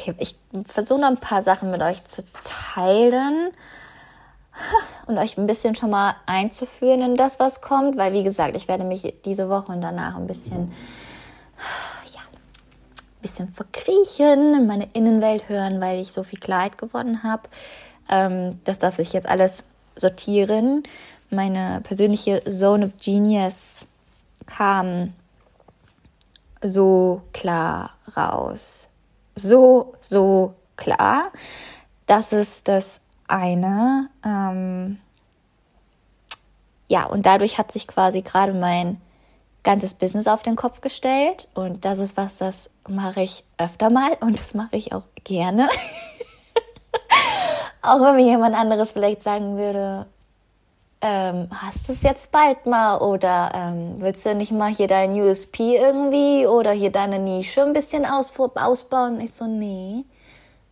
Okay, 0.00 0.14
ich 0.18 0.36
versuche 0.66 1.00
noch 1.00 1.08
ein 1.08 1.18
paar 1.18 1.42
Sachen 1.42 1.70
mit 1.70 1.82
euch 1.82 2.02
zu 2.06 2.24
teilen 2.42 3.50
und 5.06 5.18
euch 5.18 5.36
ein 5.36 5.46
bisschen 5.46 5.74
schon 5.74 5.90
mal 5.90 6.14
einzuführen 6.24 7.02
in 7.02 7.16
das, 7.16 7.38
was 7.38 7.60
kommt, 7.60 7.98
weil 7.98 8.14
wie 8.14 8.22
gesagt, 8.22 8.56
ich 8.56 8.66
werde 8.66 8.84
mich 8.84 9.14
diese 9.26 9.50
Woche 9.50 9.72
und 9.72 9.82
danach 9.82 10.16
ein 10.16 10.26
bisschen 10.26 10.72
ja, 12.14 12.20
bisschen 13.20 13.52
verkriechen, 13.52 14.54
in 14.54 14.66
meine 14.66 14.88
Innenwelt 14.94 15.50
hören, 15.50 15.82
weil 15.82 16.00
ich 16.00 16.12
so 16.12 16.22
viel 16.22 16.40
Klarheit 16.40 16.78
gewonnen 16.78 17.22
habe. 17.22 17.42
Ähm, 18.08 18.58
das 18.64 18.78
darf 18.78 18.96
sich 18.96 19.12
jetzt 19.12 19.28
alles 19.28 19.64
sortieren. 19.96 20.82
Meine 21.28 21.82
persönliche 21.82 22.42
Zone 22.44 22.86
of 22.86 22.92
Genius 22.98 23.84
kam 24.46 25.12
so 26.62 27.20
klar 27.34 27.90
raus. 28.16 28.89
So, 29.42 29.94
so 30.00 30.54
klar. 30.76 31.30
Das 32.06 32.32
ist 32.32 32.68
das 32.68 33.00
eine. 33.28 34.08
Ähm, 34.24 34.98
ja, 36.88 37.06
und 37.06 37.26
dadurch 37.26 37.58
hat 37.58 37.72
sich 37.72 37.86
quasi 37.86 38.22
gerade 38.22 38.52
mein 38.52 39.00
ganzes 39.62 39.94
Business 39.94 40.26
auf 40.26 40.42
den 40.42 40.56
Kopf 40.56 40.80
gestellt. 40.80 41.48
Und 41.54 41.84
das 41.84 41.98
ist 41.98 42.16
was, 42.16 42.38
das 42.38 42.70
mache 42.88 43.22
ich 43.22 43.44
öfter 43.58 43.90
mal 43.90 44.12
und 44.20 44.38
das 44.38 44.54
mache 44.54 44.76
ich 44.76 44.92
auch 44.92 45.04
gerne. 45.24 45.68
auch 47.82 48.00
wenn 48.00 48.16
mir 48.16 48.24
jemand 48.24 48.56
anderes 48.56 48.92
vielleicht 48.92 49.22
sagen 49.22 49.56
würde, 49.56 50.06
ähm, 51.02 51.48
hast 51.50 51.88
du 51.88 51.92
es 51.92 52.02
jetzt 52.02 52.30
bald 52.30 52.66
mal 52.66 52.98
oder 52.98 53.50
ähm, 53.54 53.94
willst 53.98 54.26
du 54.26 54.34
nicht 54.34 54.52
mal 54.52 54.70
hier 54.70 54.86
dein 54.86 55.12
USP 55.12 55.76
irgendwie 55.76 56.46
oder 56.46 56.72
hier 56.72 56.92
deine 56.92 57.18
Nische 57.18 57.62
ein 57.62 57.72
bisschen 57.72 58.04
aus, 58.04 58.32
ausbauen? 58.38 59.20
Ich 59.20 59.32
so, 59.32 59.46
nee, 59.46 60.04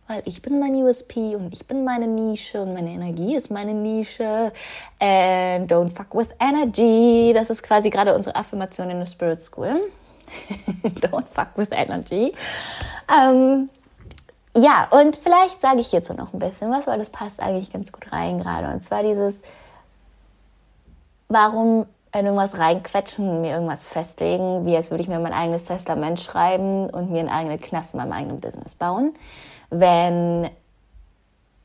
weil 0.07 0.21
ich 0.25 0.41
bin 0.41 0.59
mein 0.59 0.75
USP 0.75 1.35
und 1.35 1.51
ich 1.53 1.65
bin 1.67 1.83
meine 1.83 2.07
Nische 2.07 2.61
und 2.61 2.73
meine 2.73 2.89
Energie 2.89 3.35
ist 3.35 3.49
meine 3.49 3.73
Nische. 3.73 4.51
And 4.99 5.71
don't 5.71 5.91
fuck 5.91 6.13
with 6.13 6.29
energy. 6.39 7.31
Das 7.33 7.49
ist 7.49 7.63
quasi 7.63 7.89
gerade 7.89 8.15
unsere 8.15 8.35
Affirmation 8.35 8.89
in 8.89 8.99
der 8.99 9.05
Spirit 9.07 9.41
School. 9.41 9.79
don't 11.01 11.27
fuck 11.27 11.49
with 11.55 11.69
energy. 11.71 12.33
Ähm, 13.11 13.69
ja, 14.55 14.87
und 14.91 15.15
vielleicht 15.15 15.61
sage 15.61 15.79
ich 15.79 15.87
hierzu 15.87 16.13
noch 16.13 16.33
ein 16.33 16.39
bisschen 16.39 16.71
was, 16.71 16.85
weil 16.87 16.99
das 16.99 17.09
passt 17.09 17.39
eigentlich 17.39 17.71
ganz 17.71 17.91
gut 17.91 18.11
rein 18.11 18.39
gerade. 18.39 18.73
Und 18.73 18.83
zwar 18.83 19.03
dieses, 19.03 19.41
warum 21.29 21.85
in 22.11 22.25
irgendwas 22.25 22.57
reinquetschen, 22.57 23.41
mir 23.41 23.53
irgendwas 23.53 23.83
festlegen, 23.83 24.65
wie 24.65 24.75
als 24.75 24.89
würde 24.89 25.03
ich 25.03 25.09
mir 25.09 25.19
mein 25.19 25.33
eigenes 25.33 25.65
Testament 25.65 26.19
schreiben 26.19 26.89
und 26.89 27.11
mir 27.11 27.19
einen 27.19 27.29
eigenen 27.29 27.61
Knast 27.61 27.93
in 27.93 27.99
meinem 27.99 28.11
eigenen 28.11 28.39
Business 28.39 28.75
bauen 28.75 29.13
wenn, 29.69 30.49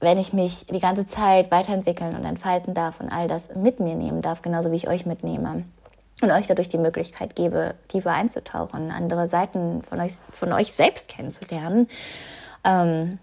wenn 0.00 0.18
ich 0.18 0.32
mich 0.32 0.66
die 0.66 0.80
ganze 0.80 1.06
Zeit 1.06 1.50
weiterentwickeln 1.50 2.14
und 2.14 2.24
entfalten 2.24 2.74
darf 2.74 3.00
und 3.00 3.10
all 3.10 3.28
das 3.28 3.54
mit 3.54 3.80
mir 3.80 3.94
nehmen 3.94 4.22
darf, 4.22 4.42
genauso 4.42 4.70
wie 4.70 4.76
ich 4.76 4.88
euch 4.88 5.06
mitnehme 5.06 5.64
und 6.22 6.30
euch 6.30 6.46
dadurch 6.46 6.68
die 6.68 6.78
Möglichkeit 6.78 7.34
gebe, 7.34 7.74
tiefer 7.88 8.12
einzutauchen, 8.12 8.90
andere 8.90 9.28
Seiten 9.28 9.82
von 9.82 10.00
euch, 10.00 10.12
von 10.30 10.52
euch 10.52 10.72
selbst 10.72 11.08
kennenzulernen. 11.08 11.88
Ähm, 12.62 13.18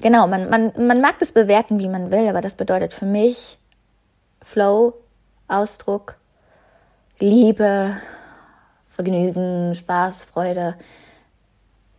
genau, 0.00 0.26
man, 0.26 0.50
man, 0.50 0.72
man 0.76 1.00
mag 1.00 1.18
das 1.18 1.32
bewerten, 1.32 1.78
wie 1.78 1.88
man 1.88 2.10
will, 2.10 2.28
aber 2.28 2.40
das 2.40 2.54
bedeutet 2.54 2.92
für 2.94 3.06
mich 3.06 3.58
Flow, 4.42 4.94
Ausdruck, 5.52 6.16
Liebe, 7.18 7.96
Vergnügen, 8.90 9.74
Spaß, 9.74 10.24
Freude. 10.24 10.76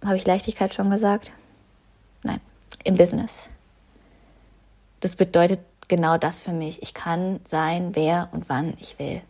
Habe 0.03 0.17
ich 0.17 0.25
Leichtigkeit 0.25 0.73
schon 0.73 0.89
gesagt? 0.89 1.31
Nein, 2.23 2.41
im 2.83 2.97
Business. 2.97 3.49
Das 4.99 5.15
bedeutet 5.15 5.59
genau 5.87 6.17
das 6.17 6.39
für 6.39 6.53
mich. 6.53 6.81
Ich 6.81 6.93
kann 6.93 7.39
sein, 7.45 7.95
wer 7.95 8.29
und 8.31 8.49
wann 8.49 8.73
ich 8.79 8.99
will. 8.99 9.21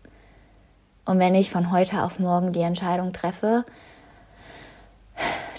Und 1.06 1.20
wenn 1.20 1.36
ich 1.36 1.52
von 1.52 1.72
heute 1.72 2.04
auf 2.04 2.20
morgen 2.20 2.54
die 2.54 2.62
Entscheidung 2.62 3.12
treffe, 3.12 3.66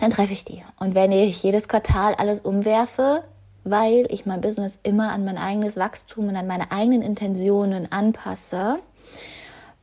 dann 0.00 0.10
treffe 0.10 0.32
ich 0.32 0.44
die. 0.44 0.64
Und 0.78 0.94
wenn 0.94 1.12
ich 1.12 1.42
jedes 1.42 1.68
Quartal 1.68 2.14
alles 2.14 2.40
umwerfe, 2.40 3.24
weil 3.64 4.06
ich 4.10 4.26
mein 4.26 4.40
Business 4.40 4.78
immer 4.82 5.12
an 5.12 5.24
mein 5.24 5.38
eigenes 5.38 5.76
Wachstum 5.76 6.28
und 6.28 6.36
an 6.36 6.46
meine 6.46 6.70
eigenen 6.70 7.02
Intentionen 7.02 7.90
anpasse, 7.90 8.78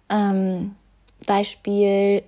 ähm, 0.10 0.76
Beispiel, 1.26 2.24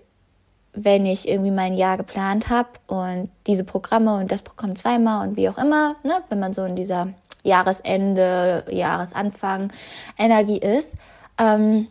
wenn 0.74 1.06
ich 1.06 1.28
irgendwie 1.28 1.52
mein 1.52 1.76
Jahr 1.76 1.98
geplant 1.98 2.50
habe 2.50 2.70
und 2.88 3.30
diese 3.46 3.64
Programme 3.64 4.18
und 4.18 4.32
das 4.32 4.42
Programm 4.42 4.76
zweimal 4.76 5.28
und 5.28 5.38
wie 5.38 5.50
auch 5.50 5.58
immer, 5.58 5.96
ne, 6.04 6.24
wenn 6.30 6.40
man 6.40 6.54
so 6.54 6.66
in 6.66 6.76
dieser 6.76 7.10
Jahresende, 7.44 8.66
Jahresanfang 8.70 9.72
Energie 10.18 10.58
ist. 10.58 10.96
Ähm, 11.38 11.88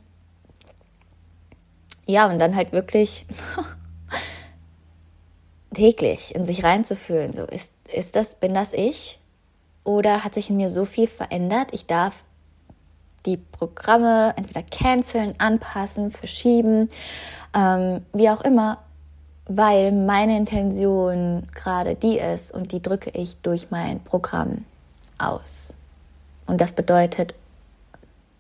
ja, 2.07 2.29
und 2.29 2.38
dann 2.38 2.57
halt 2.57 2.72
wirklich 2.72 3.27
täglich 5.75 6.35
in 6.35 6.46
sich 6.46 6.64
reinzufühlen. 6.64 7.33
So, 7.33 7.44
ist, 7.44 7.72
ist 7.92 8.16
das, 8.16 8.35
bin 8.35 8.55
das 8.55 8.72
ich? 8.72 9.20
Oder 9.85 10.25
hat 10.25 10.35
sich 10.35 10.51
in 10.51 10.57
mir 10.57 10.68
so 10.68 10.85
viel 10.85 11.07
verändert? 11.07 11.73
Ich 11.73 11.87
darf 11.87 12.25
die 13.27 13.37
Programme 13.37 14.35
entweder 14.37 14.62
canceln, 14.62 15.35
anpassen, 15.38 16.11
verschieben 16.11 16.88
ähm, 17.55 18.05
wie 18.12 18.31
auch 18.31 18.40
immer, 18.42 18.79
weil 19.47 19.92
meine 19.92 20.37
Intention 20.37 21.49
gerade 21.55 21.95
die 21.95 22.18
ist 22.18 22.53
und 22.53 22.73
die 22.73 22.83
drücke 22.83 23.11
ich 23.11 23.37
durch 23.38 23.71
mein 23.71 24.03
Programm 24.03 24.64
aus. 25.18 25.77
Und 26.47 26.61
das 26.61 26.73
bedeutet 26.73 27.35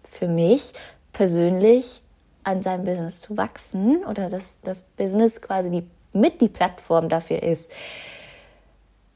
für 0.04 0.28
mich 0.28 0.72
persönlich 1.12 2.02
an 2.44 2.62
seinem 2.62 2.84
Business 2.84 3.20
zu 3.20 3.36
wachsen 3.36 4.04
oder 4.04 4.28
dass 4.28 4.60
das 4.62 4.82
Business 4.82 5.40
quasi 5.40 5.70
die, 5.70 5.86
mit 6.12 6.40
die 6.40 6.48
Plattform 6.48 7.08
dafür 7.08 7.42
ist, 7.42 7.70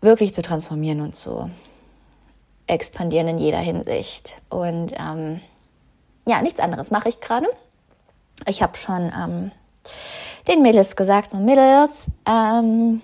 wirklich 0.00 0.32
zu 0.32 0.42
transformieren 0.42 1.00
und 1.00 1.14
zu 1.14 1.50
expandieren 2.66 3.28
in 3.28 3.38
jeder 3.38 3.58
Hinsicht. 3.58 4.40
Und 4.48 4.92
ähm, 4.98 5.40
ja, 6.26 6.42
nichts 6.42 6.60
anderes 6.60 6.90
mache 6.90 7.08
ich 7.08 7.20
gerade. 7.20 7.46
Ich 8.46 8.62
habe 8.62 8.76
schon 8.76 9.12
ähm, 9.16 9.50
den 10.48 10.62
Mädels 10.62 10.96
gesagt, 10.96 11.30
so 11.30 11.38
Mädels, 11.38 12.06
ähm, 12.28 13.02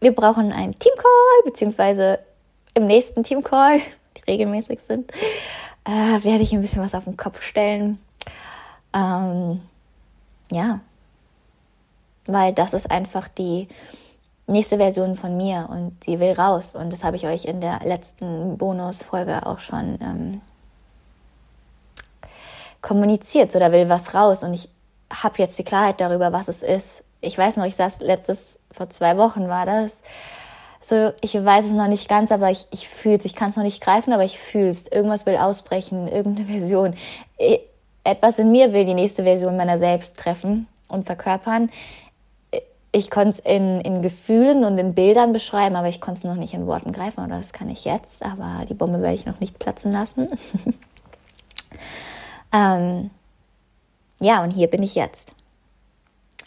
wir 0.00 0.14
brauchen 0.14 0.52
einen 0.52 0.78
Teamcall, 0.78 1.42
beziehungsweise 1.44 2.18
im 2.74 2.86
nächsten 2.86 3.22
Teamcall, 3.22 3.80
die 4.16 4.30
regelmäßig 4.30 4.80
sind, 4.80 5.10
äh, 5.84 6.24
werde 6.24 6.42
ich 6.42 6.52
ein 6.52 6.60
bisschen 6.60 6.82
was 6.82 6.94
auf 6.94 7.04
den 7.04 7.16
Kopf 7.16 7.42
stellen. 7.42 7.98
Ähm, 8.94 9.60
ja, 10.50 10.80
weil 12.26 12.52
das 12.52 12.74
ist 12.74 12.90
einfach 12.90 13.28
die 13.28 13.68
nächste 14.46 14.76
Version 14.76 15.16
von 15.16 15.36
mir 15.36 15.68
und 15.70 15.96
sie 16.04 16.20
will 16.20 16.32
raus. 16.32 16.74
Und 16.74 16.92
das 16.92 17.04
habe 17.04 17.16
ich 17.16 17.26
euch 17.26 17.44
in 17.44 17.60
der 17.60 17.80
letzten 17.84 18.58
Bonusfolge 18.58 19.46
auch 19.46 19.60
schon 19.60 19.98
ähm, 20.00 20.40
kommuniziert. 22.80 23.52
So, 23.52 23.58
da 23.58 23.72
will 23.72 23.88
was 23.88 24.14
raus. 24.14 24.42
Und 24.42 24.52
ich 24.52 24.68
habe 25.12 25.38
jetzt 25.38 25.58
die 25.58 25.64
Klarheit 25.64 26.00
darüber, 26.00 26.32
was 26.32 26.48
es 26.48 26.62
ist. 26.62 27.04
Ich 27.20 27.38
weiß 27.38 27.56
noch, 27.56 27.64
ich 27.64 27.76
saß 27.76 28.00
letztes, 28.00 28.58
vor 28.72 28.90
zwei 28.90 29.16
Wochen 29.16 29.48
war 29.48 29.66
das. 29.66 30.02
So, 30.80 31.12
ich 31.20 31.32
weiß 31.32 31.66
es 31.66 31.72
noch 31.72 31.86
nicht 31.86 32.08
ganz, 32.08 32.32
aber 32.32 32.50
ich, 32.50 32.66
ich 32.72 32.88
fühle 32.88 33.16
es. 33.16 33.24
Ich 33.24 33.36
kann 33.36 33.50
es 33.50 33.56
noch 33.56 33.62
nicht 33.62 33.80
greifen, 33.80 34.12
aber 34.12 34.24
ich 34.24 34.38
fühle 34.38 34.70
es. 34.70 34.88
Irgendwas 34.88 35.26
will 35.26 35.36
ausbrechen, 35.36 36.08
irgendeine 36.08 36.48
Version. 36.48 36.94
Etwas 38.02 38.40
in 38.40 38.50
mir 38.50 38.72
will 38.72 38.84
die 38.84 38.94
nächste 38.94 39.22
Version 39.22 39.56
meiner 39.56 39.78
selbst 39.78 40.18
treffen 40.18 40.66
und 40.88 41.06
verkörpern. 41.06 41.70
Ich 42.94 43.10
konnte 43.10 43.30
es 43.30 43.38
in, 43.38 43.80
in 43.80 44.02
Gefühlen 44.02 44.64
und 44.64 44.76
in 44.76 44.94
Bildern 44.94 45.32
beschreiben, 45.32 45.76
aber 45.76 45.88
ich 45.88 46.00
konnte 46.00 46.18
es 46.18 46.24
noch 46.24 46.34
nicht 46.34 46.52
in 46.52 46.66
Worten 46.66 46.92
greifen. 46.92 47.24
Oder 47.24 47.38
das 47.38 47.54
kann 47.54 47.70
ich 47.70 47.86
jetzt, 47.86 48.22
aber 48.22 48.66
die 48.68 48.74
Bombe 48.74 49.00
werde 49.00 49.14
ich 49.14 49.24
noch 49.24 49.40
nicht 49.40 49.58
platzen 49.58 49.92
lassen. 49.92 50.28
ähm, 52.52 53.10
ja, 54.20 54.44
und 54.44 54.50
hier 54.50 54.68
bin 54.68 54.82
ich 54.82 54.94
jetzt. 54.94 55.32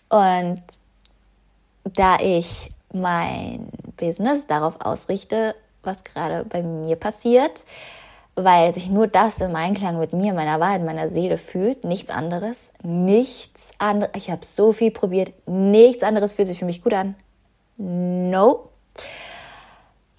Und 0.09 0.61
da 1.83 2.17
ich 2.19 2.71
mein 2.93 3.69
Business 3.97 4.47
darauf 4.47 4.81
ausrichte, 4.81 5.55
was 5.83 6.03
gerade 6.03 6.45
bei 6.45 6.61
mir 6.61 6.95
passiert, 6.95 7.65
weil 8.35 8.73
sich 8.73 8.89
nur 8.89 9.07
das 9.07 9.39
im 9.39 9.55
Einklang 9.55 9.97
mit 9.97 10.13
mir, 10.13 10.33
meiner 10.33 10.59
Wahrheit, 10.59 10.83
meiner 10.83 11.09
Seele 11.09 11.37
fühlt, 11.37 11.83
nichts 11.85 12.09
anderes, 12.09 12.73
nichts 12.83 13.71
anderes. 13.77 14.11
Ich 14.15 14.29
habe 14.29 14.45
so 14.45 14.73
viel 14.73 14.91
probiert, 14.91 15.33
nichts 15.47 16.03
anderes 16.03 16.33
fühlt 16.33 16.47
sich 16.47 16.59
für 16.59 16.65
mich 16.65 16.83
gut 16.83 16.93
an. 16.93 17.15
No. 17.77 18.69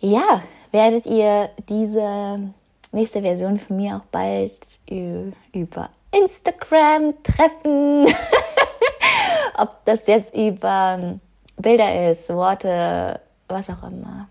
Ja, 0.01 0.43
werdet 0.73 1.07
ihr 1.07 1.51
diese 1.69 2.53
nächste 2.93 3.23
Version 3.23 3.59
von 3.59 3.77
mir 3.77 3.97
auch 3.97 4.07
bald 4.11 4.57
über 4.89 5.91
Instagram 6.11 7.15
treffen. 7.23 8.07
Ob 9.59 9.85
das 9.85 10.07
jetzt 10.07 10.35
über 10.35 11.19
Bilder 11.57 12.11
ist, 12.11 12.29
Worte, 12.31 13.21
was 13.49 13.71
auch 13.71 13.83
immer. 13.85 14.29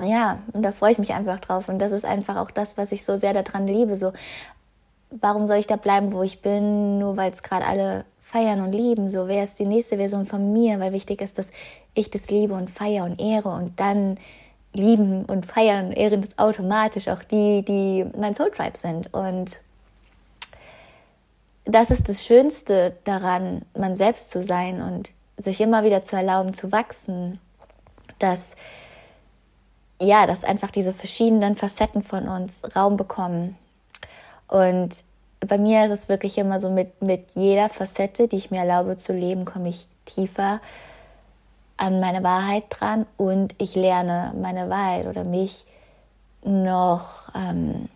Ja, 0.00 0.38
und 0.52 0.62
da 0.62 0.72
freue 0.72 0.92
ich 0.92 0.98
mich 0.98 1.12
einfach 1.12 1.38
drauf. 1.40 1.68
Und 1.68 1.78
das 1.78 1.92
ist 1.92 2.04
einfach 2.04 2.36
auch 2.36 2.50
das, 2.50 2.76
was 2.76 2.92
ich 2.92 3.04
so 3.04 3.16
sehr 3.16 3.32
daran 3.32 3.66
liebe. 3.66 3.96
So, 3.96 4.12
warum 5.10 5.46
soll 5.46 5.58
ich 5.58 5.66
da 5.66 5.76
bleiben, 5.76 6.12
wo 6.12 6.22
ich 6.22 6.42
bin, 6.42 6.98
nur 6.98 7.16
weil 7.16 7.32
es 7.32 7.42
gerade 7.42 7.66
alle 7.66 8.04
feiern 8.22 8.60
und 8.60 8.72
lieben. 8.72 9.08
So, 9.08 9.28
wer 9.28 9.44
ist 9.44 9.58
die 9.58 9.66
nächste 9.66 9.96
Version 9.96 10.26
von 10.26 10.52
mir? 10.52 10.80
Weil 10.80 10.92
wichtig 10.92 11.20
ist, 11.20 11.38
dass 11.38 11.50
ich 11.94 12.10
das 12.10 12.30
liebe 12.30 12.54
und 12.54 12.70
feiere 12.70 13.04
und 13.04 13.20
ehre 13.20 13.50
und 13.50 13.78
dann 13.78 14.18
lieben 14.72 15.24
und 15.26 15.46
feiern 15.46 15.86
und 15.86 15.92
ehren 15.92 16.20
das 16.20 16.36
automatisch 16.38 17.08
auch 17.08 17.22
die, 17.22 17.62
die 17.62 18.04
mein 18.18 18.34
Soul 18.34 18.50
Tribe 18.50 18.76
sind. 18.76 19.14
Und 19.14 19.60
das 21.64 21.90
ist 21.90 22.08
das 22.08 22.24
Schönste 22.26 22.96
daran, 23.04 23.62
man 23.78 23.94
selbst 23.94 24.30
zu 24.30 24.42
sein 24.42 24.82
und 24.82 25.12
sich 25.36 25.60
immer 25.60 25.84
wieder 25.84 26.02
zu 26.02 26.16
erlauben 26.16 26.54
zu 26.54 26.72
wachsen, 26.72 27.38
dass 28.18 28.56
ja, 30.00 30.26
dass 30.26 30.44
einfach 30.44 30.70
diese 30.70 30.92
verschiedenen 30.92 31.54
Facetten 31.54 32.02
von 32.02 32.28
uns 32.28 32.62
Raum 32.74 32.96
bekommen. 32.96 33.56
Und 34.48 34.92
bei 35.40 35.58
mir 35.58 35.86
ist 35.86 35.90
es 35.90 36.08
wirklich 36.08 36.38
immer 36.38 36.58
so, 36.58 36.70
mit, 36.70 37.02
mit 37.02 37.34
jeder 37.34 37.68
Facette, 37.68 38.28
die 38.28 38.36
ich 38.36 38.50
mir 38.50 38.60
erlaube 38.60 38.96
zu 38.96 39.12
leben, 39.12 39.44
komme 39.44 39.68
ich 39.68 39.86
tiefer 40.04 40.60
an 41.76 42.00
meine 42.00 42.22
Wahrheit 42.22 42.64
dran 42.70 43.06
und 43.16 43.54
ich 43.58 43.74
lerne 43.74 44.32
meine 44.40 44.70
Wahrheit 44.70 45.06
oder 45.06 45.24
mich 45.24 45.66
noch 46.44 47.34
ähm, 47.34 47.88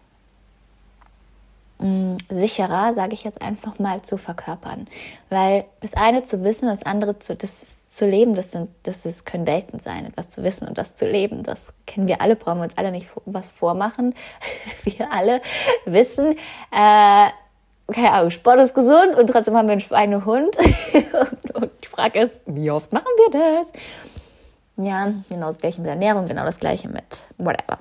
mm, 1.78 2.16
sicherer, 2.30 2.94
sage 2.94 3.14
ich 3.14 3.24
jetzt 3.24 3.42
einfach 3.42 3.78
mal, 3.78 4.02
zu 4.02 4.16
verkörpern. 4.16 4.88
Weil 5.30 5.64
das 5.80 5.94
eine 5.94 6.22
zu 6.22 6.44
wissen, 6.44 6.68
das 6.68 6.82
andere 6.84 7.18
zu, 7.18 7.34
das 7.34 7.88
zu 7.88 8.06
leben, 8.06 8.34
das 8.34 8.52
sind, 8.52 8.70
das 8.82 9.06
ist, 9.06 9.24
können 9.24 9.46
Welten 9.46 9.78
sein, 9.80 10.06
etwas 10.06 10.30
zu 10.30 10.42
wissen 10.42 10.68
und 10.68 10.78
das 10.78 10.94
zu 10.94 11.06
leben. 11.06 11.42
Das 11.42 11.72
kennen 11.86 12.08
wir 12.08 12.20
alle, 12.20 12.36
brauchen 12.36 12.58
wir 12.58 12.64
uns 12.64 12.76
alle 12.76 12.90
nicht 12.90 13.08
was 13.26 13.50
vormachen. 13.50 14.14
wir 14.84 15.12
alle 15.12 15.40
wissen, 15.84 16.32
äh, 16.72 17.28
keine 17.90 18.12
Ahnung, 18.12 18.30
Sport 18.30 18.60
ist 18.60 18.74
gesund 18.74 19.16
und 19.16 19.28
trotzdem 19.28 19.56
haben 19.56 19.66
wir 19.66 19.72
einen 19.72 19.80
Schweinehund. 19.80 20.56
und, 20.92 21.54
und 21.54 21.70
die 21.82 21.88
Frage 21.88 22.20
ist, 22.20 22.40
wie 22.46 22.70
oft 22.70 22.92
machen 22.92 23.06
wir 23.16 23.40
das? 23.40 23.72
Ja, 24.76 25.12
genau 25.28 25.48
das 25.48 25.58
gleiche 25.58 25.80
mit 25.80 25.90
Ernährung, 25.90 26.26
genau 26.26 26.44
das 26.44 26.60
gleiche 26.60 26.88
mit 26.88 27.04
whatever. 27.38 27.78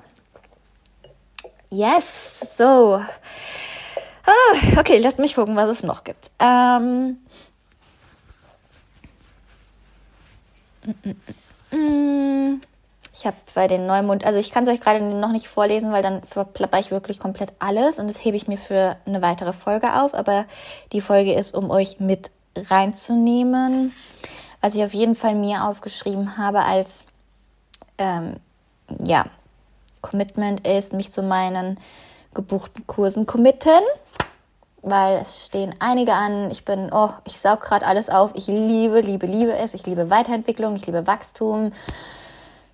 Yes, 1.70 2.56
so. 2.56 3.00
Oh, 4.28 4.78
okay, 4.78 4.98
lasst 4.98 5.18
mich 5.18 5.34
gucken, 5.34 5.56
was 5.56 5.70
es 5.70 5.82
noch 5.82 6.04
gibt. 6.04 6.30
Ähm. 6.38 7.16
Mm, 10.84 11.14
mm, 11.72 11.76
mm, 11.76 12.60
ich 13.14 13.26
habe 13.26 13.36
bei 13.54 13.66
den 13.66 13.86
Neumond, 13.86 14.26
also 14.26 14.38
ich 14.38 14.50
kann 14.50 14.64
es 14.64 14.68
euch 14.68 14.80
gerade 14.80 15.02
noch 15.02 15.32
nicht 15.32 15.48
vorlesen, 15.48 15.92
weil 15.92 16.02
dann 16.02 16.22
verplapper 16.24 16.78
ich 16.78 16.90
wirklich 16.90 17.18
komplett 17.18 17.52
alles 17.58 17.98
und 17.98 18.06
das 18.06 18.22
hebe 18.22 18.36
ich 18.36 18.48
mir 18.48 18.58
für 18.58 18.96
eine 19.06 19.22
weitere 19.22 19.54
Folge 19.54 19.94
auf. 19.94 20.12
Aber 20.12 20.44
die 20.92 21.00
Folge 21.00 21.32
ist, 21.32 21.54
um 21.54 21.70
euch 21.70 21.98
mit 21.98 22.30
reinzunehmen, 22.54 23.94
was 24.60 24.74
ich 24.74 24.84
auf 24.84 24.92
jeden 24.92 25.14
Fall 25.14 25.34
mir 25.36 25.64
aufgeschrieben 25.64 26.36
habe 26.36 26.64
als 26.64 27.06
ähm, 27.96 28.36
ja, 29.06 29.24
Commitment 30.02 30.66
ist, 30.66 30.92
mich 30.92 31.10
zu 31.10 31.22
meinen 31.22 31.80
gebuchten 32.34 32.86
Kursen 32.86 33.26
committen, 33.26 33.82
weil 34.82 35.18
es 35.18 35.46
stehen 35.46 35.74
einige 35.78 36.12
an. 36.12 36.50
Ich 36.50 36.64
bin, 36.64 36.90
oh, 36.92 37.10
ich 37.24 37.38
saug 37.38 37.60
gerade 37.60 37.86
alles 37.86 38.08
auf. 38.10 38.30
Ich 38.34 38.46
liebe, 38.46 39.00
liebe, 39.00 39.26
liebe 39.26 39.56
es. 39.56 39.74
Ich 39.74 39.86
liebe 39.86 40.10
Weiterentwicklung, 40.10 40.76
ich 40.76 40.86
liebe 40.86 41.06
Wachstum. 41.06 41.72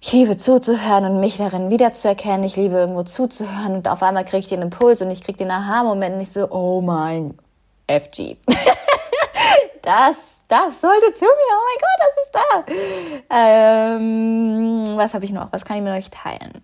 Ich 0.00 0.12
liebe 0.12 0.36
zuzuhören 0.36 1.06
und 1.06 1.20
mich 1.20 1.38
darin 1.38 1.70
wiederzuerkennen. 1.70 2.44
Ich 2.44 2.56
liebe 2.56 2.76
irgendwo 2.76 3.04
zuzuhören 3.04 3.76
und 3.76 3.88
auf 3.88 4.02
einmal 4.02 4.24
kriege 4.24 4.38
ich 4.38 4.48
den 4.48 4.60
Impuls 4.60 5.00
und 5.00 5.10
ich 5.10 5.22
kriege 5.22 5.38
den 5.38 5.50
Aha-Moment 5.50 6.18
nicht 6.18 6.30
so, 6.30 6.50
oh 6.50 6.82
mein 6.82 7.38
FG. 7.86 8.36
das, 9.82 10.42
das 10.46 10.80
sollte 10.80 11.14
zu 11.14 11.24
mir. 11.24 11.30
Oh 11.50 11.62
mein 11.64 11.78
Gott, 11.80 12.00
das 12.00 12.16
ist 12.22 12.34
da. 12.34 13.96
Ähm, 13.96 14.96
was 14.98 15.14
habe 15.14 15.24
ich 15.24 15.32
noch? 15.32 15.50
Was 15.52 15.64
kann 15.64 15.78
ich 15.78 15.82
mit 15.82 15.92
euch 15.92 16.10
teilen? 16.10 16.62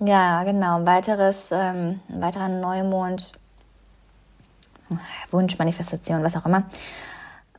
Ja, 0.00 0.42
genau. 0.44 0.76
Ein 0.76 0.86
weiteres, 0.86 1.50
ähm, 1.52 2.00
ein 2.08 2.22
weiterer 2.22 2.48
Neumond, 2.48 3.32
Wunsch, 5.30 5.58
Manifestation, 5.58 6.22
was 6.22 6.36
auch 6.36 6.46
immer 6.46 6.64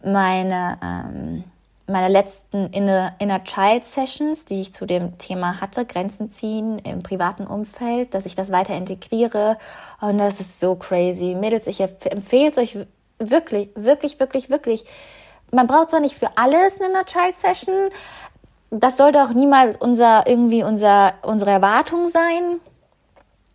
meine, 0.04 0.78
ähm, 0.84 1.44
meine 1.88 2.08
letzten 2.08 2.68
Inner, 2.68 3.14
Inner 3.20 3.44
Child 3.44 3.86
Sessions, 3.86 4.46
die 4.46 4.62
ich 4.62 4.74
zu 4.74 4.86
dem 4.86 5.18
Thema 5.18 5.60
hatte, 5.60 5.86
Grenzen 5.86 6.30
ziehen 6.30 6.80
im 6.80 7.04
privaten 7.04 7.46
Umfeld, 7.46 8.14
dass 8.14 8.26
ich 8.26 8.36
das 8.36 8.52
weiter 8.52 8.76
integriere. 8.76 9.58
Und 10.00 10.18
das 10.18 10.40
ist 10.40 10.60
so 10.60 10.76
crazy. 10.76 11.36
Mädels, 11.36 11.68
ich 11.68 11.82
empfehle 11.82 12.50
es 12.50 12.58
euch 12.58 12.78
wirklich, 13.20 13.70
wirklich, 13.76 14.20
wirklich, 14.20 14.50
wirklich. 14.50 14.86
Man 15.52 15.68
braucht 15.68 15.90
zwar 15.90 16.00
nicht 16.00 16.16
für 16.16 16.38
alles 16.38 16.80
eine 16.80 16.90
Inner 16.90 17.06
Child 17.06 17.36
Session. 17.36 17.90
Das 18.72 18.98
sollte 18.98 19.24
auch 19.24 19.34
niemals 19.34 19.78
unser, 19.78 20.26
irgendwie 20.28 20.64
unser, 20.64 21.14
unsere 21.24 21.52
Erwartung 21.52 22.08
sein 22.08 22.60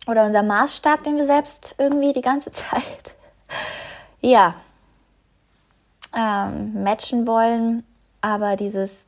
oder 0.07 0.25
unser 0.25 0.43
Maßstab, 0.43 1.03
den 1.03 1.17
wir 1.17 1.25
selbst 1.25 1.75
irgendwie 1.77 2.13
die 2.13 2.21
ganze 2.21 2.51
Zeit, 2.53 3.15
ja, 4.21 4.53
ähm, 6.15 6.83
matchen 6.83 7.27
wollen, 7.27 7.83
aber 8.21 8.55
dieses, 8.55 9.05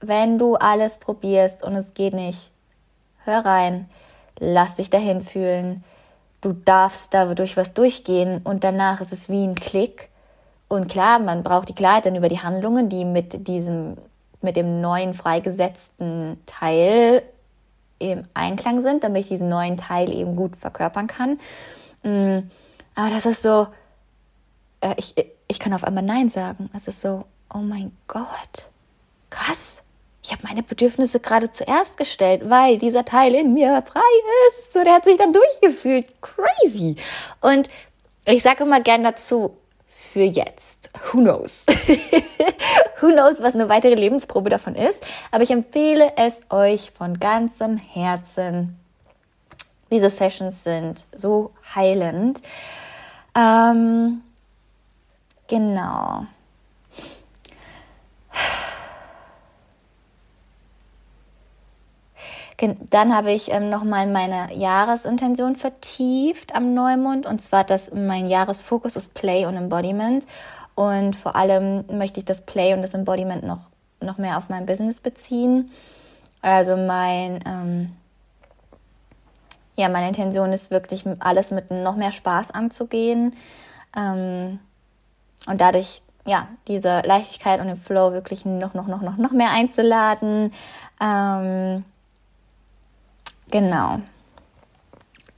wenn 0.00 0.38
du 0.38 0.56
alles 0.56 0.98
probierst 0.98 1.62
und 1.62 1.74
es 1.76 1.94
geht 1.94 2.14
nicht, 2.14 2.50
hör 3.24 3.44
rein, 3.44 3.88
lass 4.38 4.76
dich 4.76 4.90
dahin 4.90 5.20
fühlen, 5.20 5.84
du 6.40 6.52
darfst 6.52 7.12
da 7.14 7.34
durch 7.34 7.56
was 7.56 7.74
durchgehen 7.74 8.40
und 8.44 8.64
danach 8.64 9.00
ist 9.00 9.12
es 9.12 9.28
wie 9.28 9.44
ein 9.44 9.54
Klick. 9.54 10.08
Und 10.68 10.88
klar, 10.88 11.18
man 11.18 11.42
braucht 11.42 11.68
die 11.68 11.74
Klarheit 11.74 12.06
dann 12.06 12.16
über 12.16 12.28
die 12.28 12.40
Handlungen, 12.40 12.88
die 12.88 13.04
mit 13.04 13.48
diesem, 13.48 13.96
mit 14.42 14.56
dem 14.56 14.80
neuen 14.80 15.14
freigesetzten 15.14 16.40
Teil 16.46 17.22
im 17.98 18.22
Einklang 18.34 18.80
sind, 18.80 19.04
damit 19.04 19.22
ich 19.22 19.28
diesen 19.28 19.48
neuen 19.48 19.76
Teil 19.76 20.10
eben 20.12 20.36
gut 20.36 20.56
verkörpern 20.56 21.06
kann. 21.06 21.38
Mm, 22.02 22.50
aber 22.94 23.10
das 23.10 23.26
ist 23.26 23.42
so, 23.42 23.68
äh, 24.80 24.94
ich, 24.96 25.14
ich 25.46 25.58
kann 25.58 25.74
auf 25.74 25.84
einmal 25.84 26.02
Nein 26.02 26.28
sagen. 26.28 26.70
Es 26.74 26.88
ist 26.88 27.00
so, 27.00 27.24
oh 27.54 27.58
mein 27.58 27.92
Gott, 28.08 28.70
krass. 29.28 29.82
Ich 30.22 30.32
habe 30.32 30.42
meine 30.46 30.62
Bedürfnisse 30.62 31.18
gerade 31.18 31.50
zuerst 31.50 31.96
gestellt, 31.96 32.48
weil 32.48 32.78
dieser 32.78 33.04
Teil 33.04 33.34
in 33.34 33.54
mir 33.54 33.82
frei 33.82 34.00
ist. 34.48 34.72
So, 34.72 34.84
der 34.84 34.94
hat 34.94 35.04
sich 35.04 35.16
dann 35.16 35.32
durchgefühlt. 35.32 36.06
Crazy. 36.20 36.96
Und 37.40 37.68
ich 38.26 38.42
sage 38.42 38.64
immer 38.64 38.80
gern 38.80 39.02
dazu, 39.02 39.56
für 40.12 40.22
jetzt. 40.22 40.90
Who 41.12 41.20
knows? 41.20 41.66
Who 43.00 43.08
knows, 43.12 43.40
was 43.40 43.54
eine 43.54 43.68
weitere 43.68 43.94
Lebensprobe 43.94 44.50
davon 44.50 44.74
ist. 44.74 45.04
Aber 45.30 45.42
ich 45.42 45.50
empfehle 45.50 46.12
es 46.16 46.40
euch 46.50 46.90
von 46.90 47.18
ganzem 47.18 47.76
Herzen. 47.76 48.78
Diese 49.90 50.10
Sessions 50.10 50.64
sind 50.64 51.06
so 51.16 51.52
heilend. 51.74 52.40
Ähm, 53.34 54.22
Genau. 55.50 56.26
Dann 62.90 63.14
habe 63.14 63.32
ich 63.32 63.50
ähm, 63.50 63.70
nochmal 63.70 64.06
meine 64.06 64.54
Jahresintention 64.54 65.56
vertieft 65.56 66.54
am 66.54 66.74
Neumond 66.74 67.26
und 67.26 67.40
zwar, 67.40 67.64
dass 67.64 67.92
mein 67.92 68.28
Jahresfokus 68.28 68.96
ist 68.96 69.14
Play 69.14 69.46
und 69.46 69.56
Embodiment 69.56 70.26
und 70.74 71.16
vor 71.16 71.36
allem 71.36 71.84
möchte 71.90 72.20
ich 72.20 72.26
das 72.26 72.42
Play 72.42 72.74
und 72.74 72.82
das 72.82 72.94
Embodiment 72.94 73.44
noch, 73.44 73.60
noch 74.00 74.18
mehr 74.18 74.36
auf 74.36 74.48
mein 74.48 74.66
Business 74.66 75.00
beziehen. 75.00 75.70
Also 76.42 76.76
mein, 76.76 77.40
ähm, 77.46 77.92
ja, 79.76 79.88
meine 79.88 80.08
Intention 80.08 80.52
ist 80.52 80.70
wirklich 80.70 81.04
alles 81.18 81.50
mit 81.50 81.70
noch 81.70 81.96
mehr 81.96 82.12
Spaß 82.12 82.50
anzugehen. 82.50 83.36
Ähm, 83.96 84.58
und 85.46 85.60
dadurch 85.60 86.02
ja 86.26 86.48
diese 86.68 87.00
Leichtigkeit 87.00 87.60
und 87.60 87.66
den 87.66 87.76
Flow 87.76 88.12
wirklich 88.12 88.44
noch 88.44 88.74
noch 88.74 88.86
noch 88.86 89.00
noch 89.00 89.16
noch 89.16 89.32
mehr 89.32 89.50
einzuladen. 89.50 90.52
Ähm, 91.00 91.84
genau. 93.50 93.98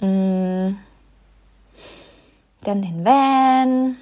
Mm. 0.00 0.76
Dann 2.62 2.82
den 2.82 3.04
Van. 3.04 3.96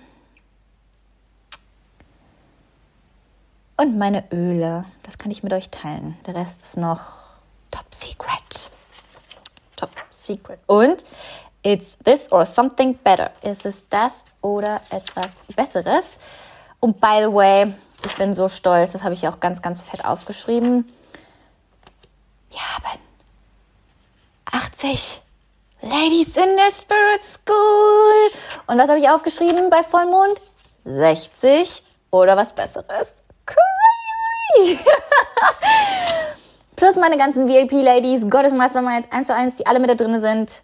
Und 3.77 3.96
meine 3.96 4.31
Öle. 4.31 4.85
Das 5.03 5.16
kann 5.16 5.31
ich 5.31 5.42
mit 5.42 5.53
euch 5.53 5.70
teilen. 5.70 6.18
Der 6.27 6.35
Rest 6.35 6.62
ist 6.62 6.77
noch 6.77 7.01
top 7.70 7.94
secret. 7.94 8.70
Top 9.77 9.90
secret. 10.11 10.59
Und 10.66 11.05
It's 11.62 11.99
this 11.99 12.33
or 12.33 12.46
something 12.46 12.96
better. 13.05 13.33
Ist 13.42 13.66
es 13.66 13.87
das 13.88 14.25
oder 14.40 14.81
etwas 14.88 15.44
Besseres? 15.55 16.18
Und 16.81 16.99
by 17.01 17.18
the 17.20 17.33
way, 17.33 17.75
ich 18.05 18.16
bin 18.16 18.33
so 18.33 18.49
stolz, 18.49 18.92
das 18.92 19.03
habe 19.03 19.12
ich 19.12 19.29
auch 19.29 19.40
ganz, 19.40 19.61
ganz 19.61 19.83
fett 19.83 20.05
aufgeschrieben. 20.05 20.90
Wir 22.49 22.61
haben 22.61 22.99
80 24.53 25.21
Ladies 25.83 26.37
in 26.37 26.57
the 26.57 26.71
Spirit 26.75 27.25
School. 27.25 28.31
Und 28.67 28.79
was 28.79 28.89
habe 28.89 28.99
ich 28.99 29.09
aufgeschrieben 29.09 29.71
bei 29.71 29.83
Vollmond? 29.83 30.41
60 30.85 31.83
oder 32.11 32.37
was 32.37 32.53
Besseres. 32.53 33.09
Crazy! 33.47 34.79
Plus 36.77 36.97
meine 36.97 37.17
ganzen 37.19 37.47
VIP-Ladies, 37.47 38.29
Gottes 38.29 38.53
Masterminds 38.53 39.11
1 39.11 39.27
zu 39.27 39.35
1, 39.35 39.57
die 39.57 39.67
alle 39.67 39.81
mit 39.81 39.91
da 39.91 39.95
drin 39.95 40.21
sind. 40.21 40.63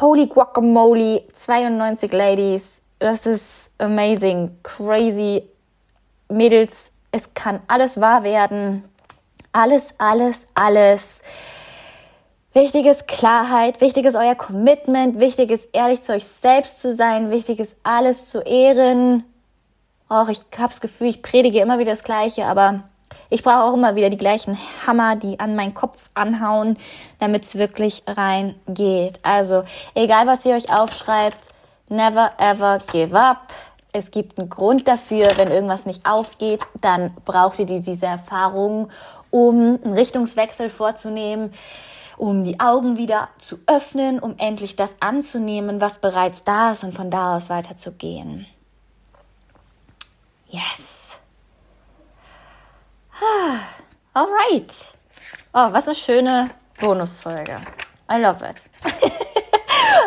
Holy 0.00 0.26
Guacamole, 0.26 1.24
92 1.34 2.12
Ladies. 2.12 2.80
Das 2.98 3.26
ist 3.26 3.70
amazing, 3.78 4.58
crazy. 4.62 5.48
Mädels, 6.28 6.92
es 7.12 7.32
kann 7.32 7.60
alles 7.66 8.00
wahr 8.00 8.22
werden. 8.22 8.84
Alles, 9.52 9.94
alles, 9.98 10.46
alles. 10.54 11.22
Wichtig 12.52 12.86
ist 12.86 13.06
Klarheit, 13.06 13.80
wichtig 13.80 14.06
ist 14.06 14.16
euer 14.16 14.34
Commitment, 14.34 15.20
wichtig 15.20 15.52
ist 15.52 15.68
ehrlich 15.72 16.02
zu 16.02 16.12
euch 16.12 16.24
selbst 16.24 16.80
zu 16.82 16.92
sein, 16.92 17.30
wichtig 17.30 17.60
ist 17.60 17.76
alles 17.84 18.28
zu 18.28 18.40
ehren. 18.40 19.22
Och, 20.10 20.28
ich 20.28 20.40
hab's 20.58 20.80
Gefühl, 20.80 21.06
ich 21.06 21.22
predige 21.22 21.60
immer 21.60 21.78
wieder 21.78 21.92
das 21.92 22.02
Gleiche, 22.02 22.46
aber 22.46 22.82
ich 23.28 23.44
brauche 23.44 23.62
auch 23.62 23.74
immer 23.74 23.94
wieder 23.94 24.10
die 24.10 24.16
gleichen 24.16 24.58
Hammer, 24.84 25.14
die 25.14 25.38
an 25.38 25.54
meinen 25.54 25.74
Kopf 25.74 26.10
anhauen, 26.14 26.76
damit 27.20 27.44
es 27.44 27.54
wirklich 27.54 28.02
reingeht. 28.08 29.20
Also, 29.22 29.62
egal 29.94 30.26
was 30.26 30.44
ihr 30.44 30.56
euch 30.56 30.72
aufschreibt, 30.76 31.38
never 31.88 32.32
ever 32.38 32.80
give 32.90 33.16
up. 33.16 33.52
Es 33.92 34.10
gibt 34.10 34.40
einen 34.40 34.48
Grund 34.48 34.88
dafür, 34.88 35.28
wenn 35.36 35.52
irgendwas 35.52 35.86
nicht 35.86 36.04
aufgeht, 36.04 36.62
dann 36.80 37.14
braucht 37.24 37.60
ihr 37.60 37.66
diese 37.66 38.06
Erfahrung, 38.06 38.90
um 39.30 39.78
einen 39.84 39.94
Richtungswechsel 39.94 40.68
vorzunehmen 40.68 41.52
um 42.20 42.44
die 42.44 42.60
Augen 42.60 42.98
wieder 42.98 43.30
zu 43.38 43.58
öffnen, 43.66 44.18
um 44.18 44.34
endlich 44.36 44.76
das 44.76 45.00
anzunehmen, 45.00 45.80
was 45.80 46.00
bereits 46.00 46.44
da 46.44 46.72
ist 46.72 46.84
und 46.84 46.92
von 46.92 47.10
da 47.10 47.36
aus 47.36 47.48
weiterzugehen. 47.48 48.46
Yes. 50.50 51.18
Alright. 54.12 54.94
Oh, 55.54 55.72
was 55.72 55.86
eine 55.86 55.94
schöne 55.94 56.50
Bonusfolge. 56.78 57.56
I 58.10 58.16
love 58.18 58.44
it. 58.44 58.64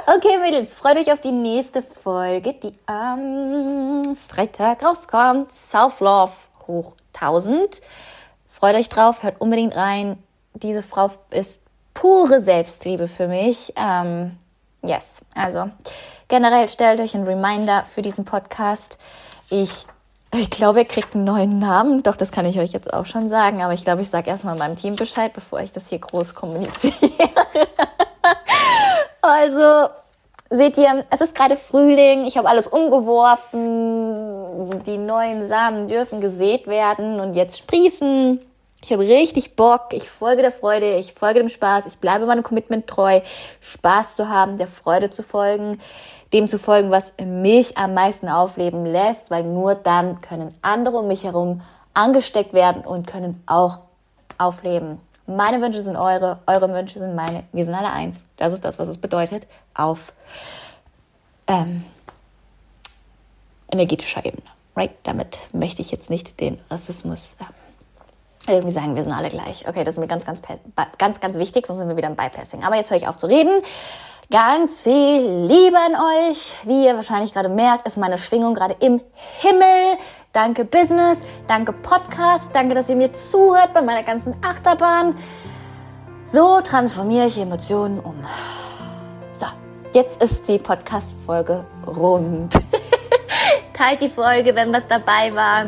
okay, 0.05 0.37
Mädels, 0.37 0.71
freut 0.71 0.97
euch 0.97 1.11
auf 1.11 1.21
die 1.21 1.31
nächste 1.31 1.81
Folge, 1.81 2.53
die 2.53 2.75
am 2.85 4.15
Freitag 4.15 4.83
rauskommt. 4.83 5.51
Self 5.51 5.99
Love 5.99 6.33
hoch 6.67 6.93
1000. 7.15 7.81
Freut 8.47 8.75
euch 8.75 8.89
drauf, 8.89 9.23
hört 9.23 9.41
unbedingt 9.41 9.75
rein. 9.75 10.21
Diese 10.53 10.83
Frau 10.83 11.09
ist 11.31 11.62
pure 11.93 12.41
Selbstliebe 12.41 13.07
für 13.07 13.27
mich. 13.27 13.73
Ähm, 13.75 14.37
yes, 14.81 15.21
also 15.35 15.69
generell 16.27 16.67
stellt 16.67 16.99
euch 16.99 17.15
einen 17.15 17.25
Reminder 17.25 17.85
für 17.85 18.01
diesen 18.01 18.25
Podcast. 18.25 18.97
Ich, 19.49 19.85
ich 20.33 20.49
glaube, 20.49 20.79
er 20.79 20.85
kriegt 20.85 21.15
einen 21.15 21.25
neuen 21.25 21.59
Namen. 21.59 22.03
Doch, 22.03 22.15
das 22.15 22.31
kann 22.31 22.45
ich 22.45 22.59
euch 22.59 22.71
jetzt 22.71 22.91
auch 22.91 23.05
schon 23.05 23.29
sagen. 23.29 23.61
Aber 23.61 23.73
ich 23.73 23.83
glaube, 23.83 24.01
ich 24.01 24.09
sage 24.09 24.29
erstmal 24.29 24.57
meinem 24.57 24.75
Team 24.75 24.95
Bescheid, 24.95 25.33
bevor 25.33 25.59
ich 25.59 25.71
das 25.71 25.89
hier 25.89 25.99
groß 25.99 26.33
kommuniziere. 26.33 26.95
also, 29.21 29.89
seht 30.49 30.77
ihr, 30.77 31.05
es 31.09 31.21
ist 31.21 31.35
gerade 31.35 31.55
Frühling. 31.55 32.25
Ich 32.25 32.37
habe 32.37 32.49
alles 32.49 32.67
umgeworfen. 32.67 34.83
Die 34.85 34.97
neuen 34.97 35.47
Samen 35.47 35.87
dürfen 35.87 36.19
gesät 36.19 36.67
werden 36.67 37.19
und 37.19 37.35
jetzt 37.35 37.59
sprießen. 37.59 38.39
Ich 38.83 38.91
habe 38.91 39.07
richtig 39.07 39.55
Bock, 39.55 39.93
ich 39.93 40.09
folge 40.09 40.41
der 40.41 40.51
Freude, 40.51 40.97
ich 40.97 41.13
folge 41.13 41.39
dem 41.39 41.47
Spaß, 41.47 41.85
ich 41.85 41.99
bleibe 41.99 42.25
meinem 42.25 42.43
Commitment 42.43 42.85
treu, 42.85 43.21
Spaß 43.61 44.17
zu 44.17 44.27
haben, 44.27 44.57
der 44.57 44.67
Freude 44.67 45.09
zu 45.09 45.23
folgen, 45.23 45.79
dem 46.33 46.49
zu 46.49 46.59
folgen, 46.59 46.91
was 46.91 47.13
mich 47.17 47.77
am 47.77 47.93
meisten 47.93 48.27
aufleben 48.27 48.85
lässt, 48.85 49.31
weil 49.31 49.45
nur 49.45 49.75
dann 49.75 50.19
können 50.19 50.53
andere 50.61 50.97
um 50.97 51.07
mich 51.07 51.23
herum 51.23 51.61
angesteckt 51.93 52.51
werden 52.51 52.83
und 52.83 53.07
können 53.07 53.41
auch 53.45 53.77
aufleben. 54.37 54.99
Meine 55.27 55.61
Wünsche 55.61 55.81
sind 55.81 55.95
eure, 55.95 56.39
eure 56.45 56.67
Wünsche 56.73 56.99
sind 56.99 57.15
meine. 57.15 57.45
Wir 57.53 57.63
sind 57.63 57.75
alle 57.75 57.89
eins. 57.89 58.17
Das 58.35 58.51
ist 58.51 58.65
das, 58.65 58.79
was 58.79 58.89
es 58.89 58.97
bedeutet 58.97 59.47
auf 59.73 60.11
ähm, 61.47 61.85
energetischer 63.71 64.25
Ebene. 64.25 64.43
Right? 64.75 64.91
Damit 65.03 65.37
möchte 65.53 65.81
ich 65.81 65.91
jetzt 65.91 66.09
nicht 66.09 66.41
den 66.41 66.59
Rassismus 66.69 67.37
ähm, 67.39 67.62
irgendwie 68.47 68.73
sagen, 68.73 68.95
wir 68.95 69.03
sind 69.03 69.13
alle 69.13 69.29
gleich. 69.29 69.67
Okay, 69.67 69.83
das 69.83 69.95
ist 69.95 69.99
mir 69.99 70.07
ganz, 70.07 70.25
ganz, 70.25 70.41
ganz, 70.97 71.19
ganz 71.19 71.37
wichtig, 71.37 71.65
sonst 71.65 71.79
sind 71.79 71.87
wir 71.87 71.97
wieder 71.97 72.09
im 72.09 72.15
Bypassing. 72.15 72.63
Aber 72.63 72.75
jetzt 72.75 72.91
höre 72.91 72.97
ich 72.97 73.07
auf 73.07 73.17
zu 73.17 73.27
reden. 73.27 73.61
Ganz 74.31 74.81
viel 74.81 75.21
Liebe 75.47 75.77
an 75.77 75.95
euch. 75.95 76.55
Wie 76.63 76.85
ihr 76.85 76.95
wahrscheinlich 76.95 77.33
gerade 77.33 77.49
merkt, 77.49 77.87
ist 77.87 77.97
meine 77.97 78.17
Schwingung 78.17 78.53
gerade 78.53 78.75
im 78.79 79.01
Himmel. 79.39 79.97
Danke 80.31 80.65
Business, 80.65 81.19
danke 81.47 81.73
Podcast, 81.73 82.49
danke, 82.53 82.73
dass 82.73 82.89
ihr 82.89 82.95
mir 82.95 83.13
zuhört 83.13 83.73
bei 83.73 83.83
meiner 83.83 84.01
ganzen 84.01 84.35
Achterbahn. 84.43 85.15
So 86.25 86.61
transformiere 86.61 87.27
ich 87.27 87.37
Emotionen 87.37 87.99
um. 87.99 88.15
So, 89.31 89.45
jetzt 89.93 90.23
ist 90.23 90.47
die 90.47 90.57
Podcast-Folge 90.57 91.63
rund. 91.85 92.53
Teilt 93.73 94.01
die 94.01 94.09
Folge, 94.09 94.55
wenn 94.55 94.73
was 94.73 94.87
dabei 94.87 95.35
war. 95.35 95.67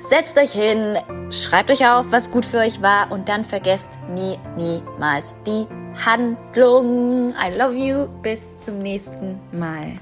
Setzt 0.00 0.38
euch 0.38 0.52
hin, 0.52 0.98
schreibt 1.30 1.70
euch 1.70 1.86
auf, 1.86 2.06
was 2.10 2.30
gut 2.30 2.46
für 2.46 2.56
euch 2.56 2.80
war 2.80 3.12
und 3.12 3.28
dann 3.28 3.44
vergesst 3.44 3.88
nie, 4.14 4.38
niemals 4.56 5.34
die 5.46 5.66
Handlung. 6.04 7.30
I 7.32 7.56
love 7.56 7.74
you. 7.74 8.08
Bis 8.22 8.58
zum 8.60 8.78
nächsten 8.78 9.38
Mal. 9.52 9.98